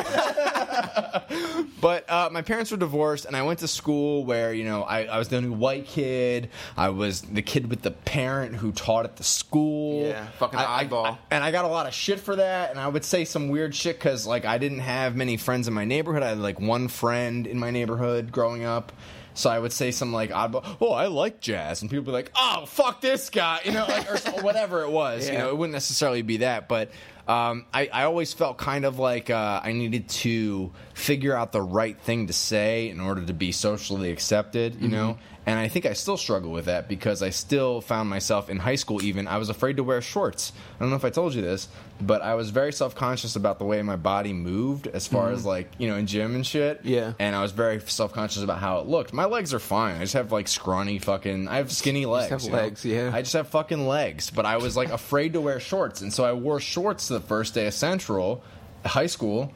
[1.80, 5.04] but uh, my parents were divorced, and I went to school where you know I,
[5.04, 6.50] I was the only white kid.
[6.76, 10.06] I was the kid with the parent who taught at the school.
[10.06, 11.06] Yeah, fucking I- oddball.
[11.06, 12.70] I- and I got a lot of shit for that.
[12.70, 15.74] And I would say some weird shit because like I didn't have many friends in
[15.74, 16.22] my neighborhood.
[16.22, 18.92] I had like one friend in my neighborhood growing up.
[19.32, 20.64] So I would say some like oddball.
[20.80, 23.86] Oh, I like jazz, and people would be like, "Oh, fuck this guy," you know,
[23.88, 25.28] like or whatever it was.
[25.30, 26.90] You know, it wouldn't necessarily be that, but
[27.30, 31.62] um, I, I always felt kind of like uh, I needed to figure out the
[31.62, 34.80] right thing to say in order to be socially accepted.
[34.80, 38.50] You know, and I think I still struggle with that because I still found myself
[38.50, 39.02] in high school.
[39.02, 40.52] Even I was afraid to wear shorts.
[40.76, 41.68] I don't know if I told you this,
[42.00, 45.44] but I was very self conscious about the way my body moved, as far as
[45.46, 46.80] like you know in gym and shit.
[46.84, 47.12] Yeah.
[47.18, 49.12] and I was very self conscious about how it looked.
[49.12, 49.96] My legs are fine.
[49.96, 51.48] I just have like scrawny fucking.
[51.48, 52.30] I have skinny legs.
[52.30, 52.56] have you know?
[52.56, 53.10] legs, yeah.
[53.14, 54.30] I just have fucking legs.
[54.30, 57.54] But I was like afraid to wear shorts, and so I wore shorts the first
[57.54, 58.42] day of Central,
[58.84, 59.52] high school,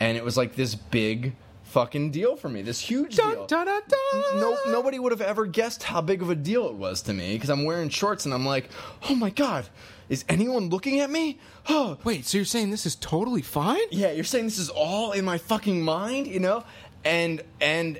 [0.00, 2.62] and it was like this big fucking deal for me.
[2.62, 3.46] This huge deal.
[3.46, 4.40] dun, dun, dun.
[4.40, 7.34] No, nobody would have ever guessed how big of a deal it was to me
[7.34, 8.70] because I'm wearing shorts and I'm like,
[9.08, 9.68] oh my god,
[10.08, 11.38] is anyone looking at me?
[11.68, 13.80] Oh, Wait, so you're saying this is totally fine?
[13.90, 16.64] yeah, you're saying this is all in my fucking mind, you know?
[17.04, 17.98] And and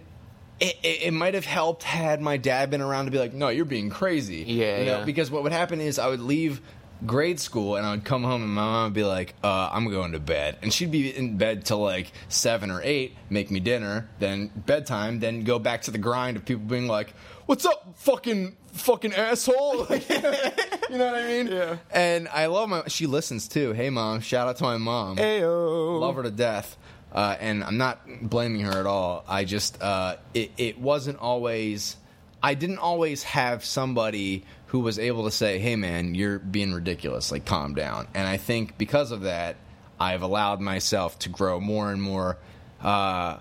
[0.60, 3.48] it, it, it might have helped had my dad been around to be like, no,
[3.48, 4.44] you're being crazy.
[4.46, 4.98] Yeah, you know?
[4.98, 5.04] yeah.
[5.04, 6.60] Because what would happen is I would leave
[7.06, 9.88] grade school and I would come home and my mom would be like, uh, I'm
[9.90, 10.58] going to bed.
[10.62, 15.20] And she'd be in bed till like seven or eight, make me dinner, then bedtime,
[15.20, 17.12] then go back to the grind of people being like,
[17.46, 19.86] What's up, fucking fucking asshole?
[19.88, 21.46] Like, you know what I mean?
[21.46, 21.78] Yeah.
[21.90, 23.72] And I love my she listens too.
[23.72, 25.98] Hey mom, shout out to my mom Ayo.
[25.98, 26.76] love her to death.
[27.10, 29.24] Uh, and I'm not blaming her at all.
[29.26, 31.96] I just uh, it, it wasn't always.
[32.42, 37.30] I didn't always have somebody who was able to say, "Hey, man, you're being ridiculous.
[37.32, 39.56] Like, calm down." And I think because of that,
[40.00, 42.38] I've allowed myself to grow more and more
[42.82, 43.38] uh,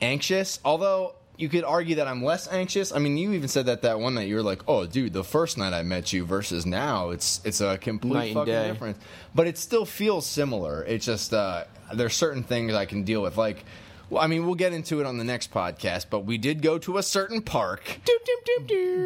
[0.00, 0.60] anxious.
[0.64, 2.92] Although you could argue that I'm less anxious.
[2.92, 4.28] I mean, you even said that that one night.
[4.28, 7.60] You were like, "Oh, dude, the first night I met you versus now, it's it's
[7.60, 8.98] a complete Night fucking difference."
[9.34, 10.84] But it still feels similar.
[10.84, 13.36] It's just uh, there's certain things I can deal with.
[13.36, 13.64] Like,
[14.10, 16.06] well, I mean, we'll get into it on the next podcast.
[16.10, 17.82] But we did go to a certain park.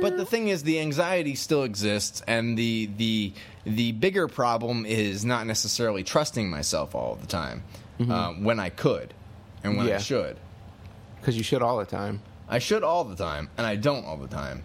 [0.03, 3.33] But the thing is, the anxiety still exists, and the the
[3.65, 7.63] the bigger problem is not necessarily trusting myself all the time
[8.09, 9.13] uh, when I could
[9.65, 10.37] and when I should.
[11.21, 12.23] Because you should all the time.
[12.49, 14.65] I should all the time, and I don't all the time.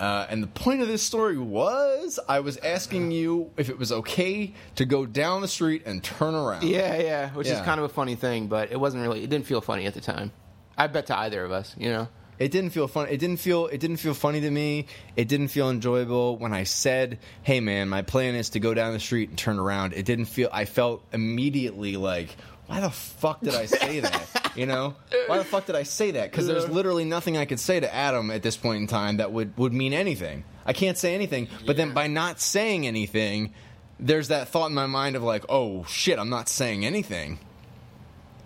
[0.00, 3.90] Uh, and the point of this story was I was asking you if it was
[3.90, 6.62] okay to go down the street and turn around.
[6.62, 7.54] Yeah, yeah, which Yeah.
[7.54, 9.24] is kind of a funny thing, but it wasn't really.
[9.24, 10.30] It didn't feel funny at the time.
[10.76, 12.08] I bet to either of us, you know.
[12.38, 13.08] It didn't feel fun.
[13.10, 13.66] It didn't feel.
[13.66, 14.86] It didn't feel funny to me.
[15.16, 18.92] It didn't feel enjoyable when I said, "Hey, man, my plan is to go down
[18.92, 20.48] the street and turn around." It didn't feel.
[20.52, 22.36] I felt immediately like,
[22.66, 24.96] "Why the fuck did I say that?" you know,
[25.26, 26.30] why the fuck did I say that?
[26.30, 29.32] Because there's literally nothing I could say to Adam at this point in time that
[29.32, 30.44] would would mean anything.
[30.66, 31.48] I can't say anything.
[31.66, 33.54] But then by not saying anything,
[33.98, 37.38] there's that thought in my mind of like, "Oh shit, I'm not saying anything."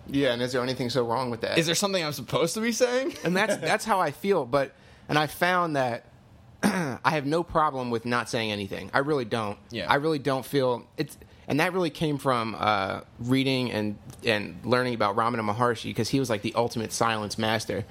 [0.07, 1.57] Yeah, and is there anything so wrong with that?
[1.57, 3.15] Is there something I'm supposed to be saying?
[3.23, 4.45] and that's that's how I feel.
[4.45, 4.73] But
[5.07, 6.05] and I found that
[6.63, 8.89] I have no problem with not saying anything.
[8.93, 9.57] I really don't.
[9.69, 9.89] Yeah.
[9.89, 11.17] I really don't feel it's.
[11.47, 16.19] And that really came from uh, reading and and learning about Ramana Maharshi because he
[16.19, 17.85] was like the ultimate silence master.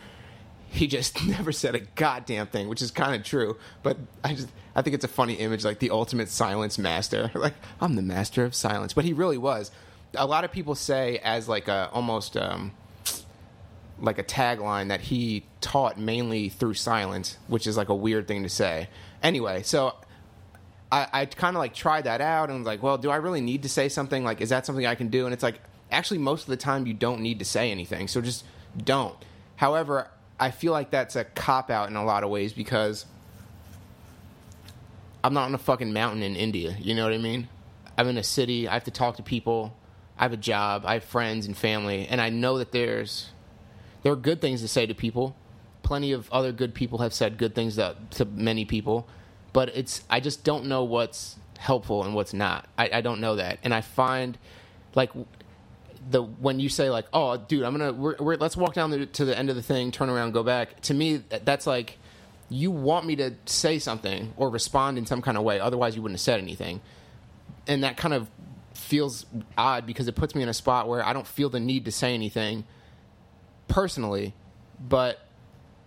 [0.69, 3.57] He just never said a goddamn thing, which is kind of true.
[3.83, 7.31] But I just I think it's a funny image, like the ultimate silence master.
[7.35, 9.71] Like I'm the master of silence, but he really was.
[10.15, 12.37] A lot of people say as like a almost.
[12.37, 12.73] Um,
[14.03, 18.43] like a tagline that he taught mainly through silence, which is like a weird thing
[18.43, 18.89] to say.
[19.23, 19.95] Anyway, so
[20.93, 23.41] I, I kind of like tried that out and was like, well, do I really
[23.41, 24.23] need to say something?
[24.23, 25.25] Like, is that something I can do?
[25.25, 25.59] And it's like,
[25.91, 28.45] actually, most of the time, you don't need to say anything, so just
[28.77, 29.17] don't.
[29.57, 33.07] However, I feel like that's a cop out in a lot of ways because
[35.25, 36.77] I'm not on a fucking mountain in India.
[36.79, 37.49] You know what I mean?
[37.97, 38.69] I'm in a city.
[38.69, 39.75] I have to talk to people.
[40.19, 40.85] I have a job.
[40.85, 43.31] I have friends and family, and I know that there's
[44.03, 45.37] there are good things to say to people.
[45.83, 49.09] Plenty of other good people have said good things to, to many people,
[49.53, 52.69] but it's I just don't know what's helpful and what's not.
[52.77, 54.39] I, I don't know that, and I find
[54.95, 55.11] like
[56.11, 59.07] the when you say like, "Oh, dude, I'm gonna we're, we're, let's walk down the,
[59.07, 61.99] to the end of the thing, turn around, go back." To me, that's like
[62.49, 65.61] you want me to say something or respond in some kind of way.
[65.61, 66.81] Otherwise, you wouldn't have said anything,
[67.67, 68.29] and that kind of
[68.75, 69.27] feels
[69.57, 71.93] odd because it puts me in a spot where I don't feel the need to
[71.93, 72.65] say anything
[73.69, 74.35] personally,
[74.81, 75.21] but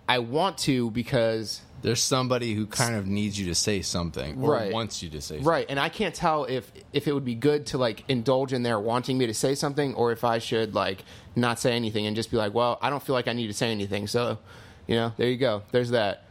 [0.07, 4.53] I want to because There's somebody who kind of needs you to say something or
[4.53, 4.73] Right.
[4.73, 5.45] wants you to say something.
[5.47, 8.63] Right, and I can't tell if if it would be good to like indulge in
[8.63, 11.03] their wanting me to say something, or if I should like
[11.35, 13.53] not say anything and just be like, well, I don't feel like I need to
[13.53, 14.39] say anything, so
[14.87, 15.61] you know, there you go.
[15.71, 16.23] There's that.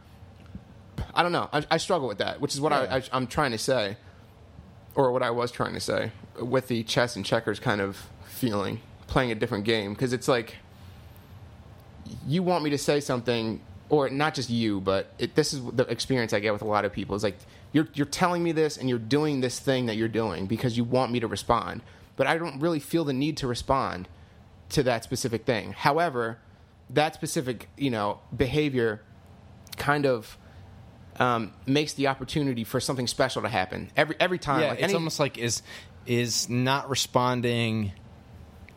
[1.13, 1.49] I don't know.
[1.53, 2.79] I, I struggle with that, which is what Yeah.
[2.93, 3.95] I, I, I'm trying to say,
[4.95, 8.81] or what I was trying to say with the chess and checkers kind of feeling,
[9.07, 10.55] playing a different game, because it's like
[12.27, 15.83] you want me to say something, or not just you, but it, this is the
[15.83, 17.15] experience I get with a lot of people.
[17.15, 17.37] Is like
[17.71, 20.83] you're you're telling me this, and you're doing this thing that you're doing because you
[20.83, 21.81] want me to respond,
[22.15, 24.07] but I don't really feel the need to respond
[24.69, 25.73] to that specific thing.
[25.73, 26.39] However,
[26.89, 29.01] that specific you know behavior
[29.77, 30.37] kind of
[31.17, 34.61] um, makes the opportunity for something special to happen every every time.
[34.61, 35.61] Yeah, like it's any- almost like is
[36.05, 37.91] is not responding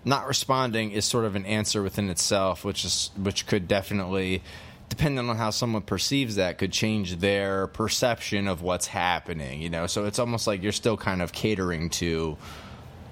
[0.04, 4.42] not responding is sort of an answer within itself, which is which could definitely
[4.88, 9.86] depending on how someone perceives that could change their perception of what's happening, you know.
[9.86, 12.36] So it's almost like you're still kind of catering to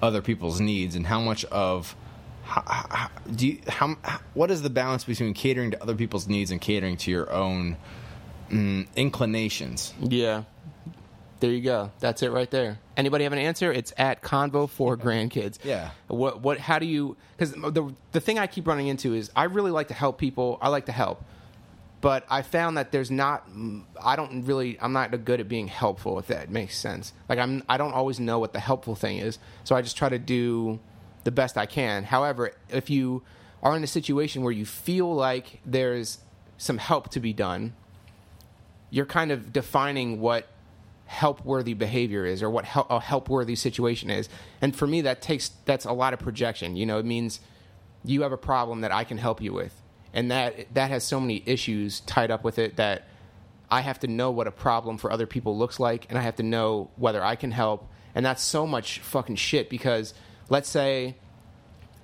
[0.01, 1.95] other people's needs and how much of
[2.43, 3.97] how, how, do you how
[4.33, 7.77] what is the balance between catering to other people's needs and catering to your own
[8.49, 9.93] mm, inclinations?
[9.99, 10.43] Yeah.
[11.39, 11.91] There you go.
[11.99, 12.79] That's it right there.
[12.95, 13.71] Anybody have an answer?
[13.71, 15.59] It's at Convo for Grandkids.
[15.63, 15.91] Yeah.
[16.07, 16.41] What?
[16.41, 16.57] What?
[16.57, 17.15] How do you?
[17.37, 20.57] Because the the thing I keep running into is I really like to help people.
[20.61, 21.23] I like to help,
[21.99, 23.47] but I found that there's not.
[24.01, 24.77] I don't really.
[24.79, 26.19] I'm not good at being helpful.
[26.19, 27.13] If that makes sense.
[27.27, 27.63] Like I'm.
[27.67, 29.39] I don't always know what the helpful thing is.
[29.63, 30.79] So I just try to do
[31.23, 32.03] the best I can.
[32.03, 33.23] However, if you
[33.63, 36.19] are in a situation where you feel like there's
[36.57, 37.73] some help to be done,
[38.89, 40.47] you're kind of defining what
[41.05, 44.29] help worthy behavior is or what a help worthy situation is.
[44.61, 46.75] And for me, that takes that's a lot of projection.
[46.75, 47.39] You know, it means
[48.03, 49.81] you have a problem that I can help you with,
[50.17, 53.07] and that that has so many issues tied up with it that
[53.69, 56.37] I have to know what a problem for other people looks like, and I have
[56.37, 57.87] to know whether I can help.
[58.15, 60.15] And that's so much fucking shit because
[60.49, 61.17] let's say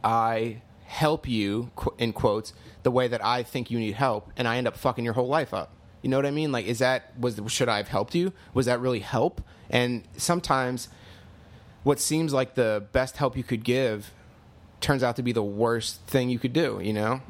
[0.04, 2.54] I help you in quotes
[2.84, 5.28] the way that I think you need help, and I end up fucking your whole
[5.28, 5.72] life up.
[6.04, 6.52] You know what I mean?
[6.52, 8.32] Like, is that was should I have helped you?
[8.54, 9.42] Was that really help?
[9.72, 10.88] And sometimes,
[11.82, 14.14] what seems like the best help you could give
[14.82, 16.80] turns out to be the worst thing you could do.
[16.84, 17.22] You know,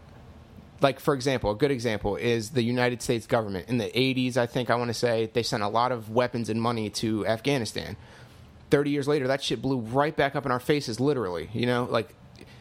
[0.83, 4.37] like for example, a good example is the United States government in the '80s.
[4.37, 7.25] I think I want to say they sent a lot of weapons and money to
[7.25, 7.95] Afghanistan.
[8.69, 11.49] 30 years later, that shit blew right back up in our faces, literally.
[11.53, 12.15] You know, like,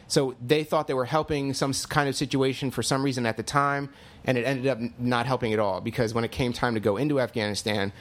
[0.07, 3.43] so they thought they were helping some kind of situation for some reason at the
[3.43, 3.89] time,
[4.23, 6.97] and it ended up not helping at all because when it came time to go
[6.97, 7.91] into Afghanistan,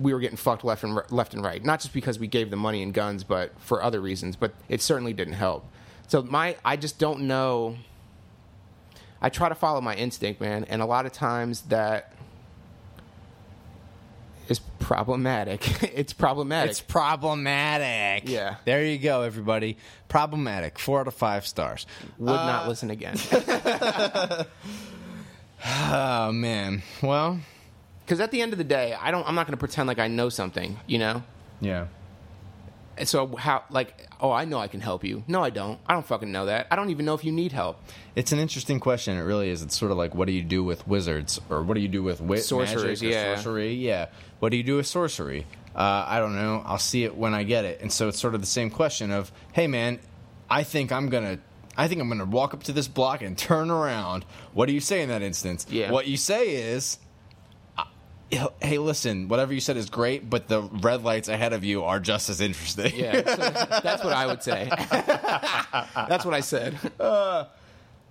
[0.00, 1.64] we were getting fucked left and left and right.
[1.64, 4.36] Not just because we gave them money and guns, but for other reasons.
[4.36, 5.66] But it certainly didn't help.
[6.06, 7.76] So my, I just don't know.
[9.24, 12.12] I try to follow my instinct, man, and a lot of times that
[14.50, 15.82] is problematic.
[15.96, 16.72] it's problematic.
[16.72, 18.28] It's problematic.
[18.28, 18.56] Yeah.
[18.66, 19.78] There you go, everybody.
[20.08, 20.78] Problematic.
[20.78, 21.86] Four out of five stars.
[22.18, 23.16] Would uh, not listen again.
[25.66, 26.82] Oh man.
[27.02, 27.40] Well,
[28.04, 29.26] Because at the end of the day, I don't.
[29.26, 30.78] I'm not going to pretend like I know something.
[30.86, 31.22] You know.
[31.62, 31.86] yeah.
[32.96, 33.64] And so how?
[33.70, 35.24] Like, oh, I know I can help you.
[35.26, 35.78] No, I don't.
[35.86, 36.68] I don't fucking know that.
[36.70, 37.82] I don't even know if you need help.
[38.14, 39.16] It's an interesting question.
[39.16, 39.62] It really is.
[39.62, 42.02] It's sort of like, what do you do with wizards, or what do you do
[42.02, 43.36] with wit, or yeah.
[43.36, 43.74] sorcery?
[43.74, 44.06] Yeah.
[44.38, 45.46] What do you do with sorcery?
[45.74, 46.62] Uh, I don't know.
[46.64, 47.80] I'll see it when I get it.
[47.80, 49.98] And so it's sort of the same question of, hey man,
[50.48, 51.38] I think I'm gonna.
[51.76, 54.24] I think I'm going to walk up to this block and turn around.
[54.52, 55.66] What do you say in that instance?
[55.68, 55.90] Yeah.
[55.90, 56.98] What you say is,
[58.60, 62.00] hey, listen, whatever you said is great, but the red lights ahead of you are
[62.00, 62.94] just as interesting.
[62.94, 64.68] Yeah, so that's what I would say.
[64.90, 66.78] that's what I said.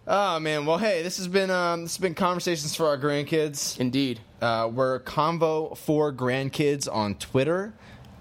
[0.06, 3.80] Oh man, well hey, this has been um, this has been conversations for our grandkids.
[3.80, 4.20] Indeed.
[4.42, 7.74] Uh, we're Convo for Grandkids on Twitter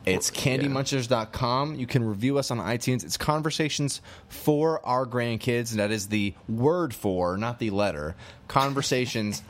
[0.04, 1.76] It's candymunchers.com.
[1.76, 3.04] You can review us on iTunes.
[3.04, 5.70] It's conversations for our grandkids.
[5.72, 8.14] And that is the word for, not the letter.
[8.48, 9.42] Conversations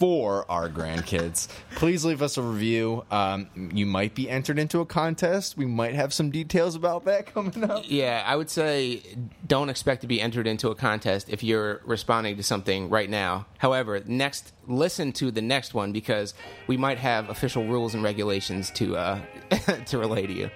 [0.00, 1.46] for our grandkids.
[1.76, 3.04] Please leave us a review.
[3.10, 5.58] Um, you might be entered into a contest.
[5.58, 7.84] We might have some details about that coming up.
[7.86, 9.02] Yeah, I would say
[9.46, 13.44] don't expect to be entered into a contest if you're responding to something right now.
[13.58, 16.32] However, next listen to the next one because
[16.66, 19.20] we might have official rules and regulations to uh,
[19.86, 20.50] to relay to you.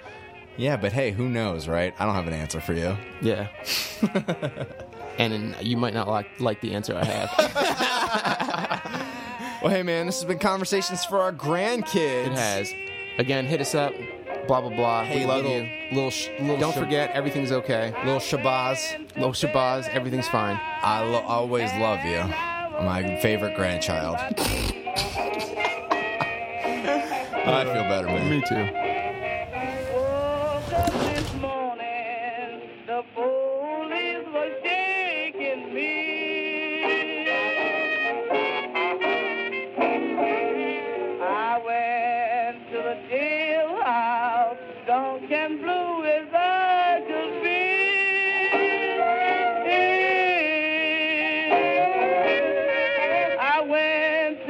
[0.56, 1.94] Yeah, but hey, who knows, right?
[1.98, 2.96] I don't have an answer for you.
[3.20, 3.48] Yeah.
[5.18, 8.43] and then you might not like like the answer I have.
[9.64, 12.26] Well, hey, man, this has been Conversations for Our Grandkids.
[12.26, 12.74] It has.
[13.16, 13.94] Again, hit us up.
[14.46, 15.04] Blah blah blah.
[15.04, 15.70] Hey, we love little, you.
[15.90, 17.94] Little, sh- little Don't sh- forget, everything's okay.
[18.04, 18.98] little Shabazz.
[19.16, 20.60] little Shabazz, everything's fine.
[20.82, 22.18] I lo- always love you.
[22.84, 24.16] My favorite grandchild.
[27.46, 28.28] I feel better, man.
[28.28, 28.68] Me too.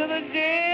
[0.06, 0.73] The jailhouse,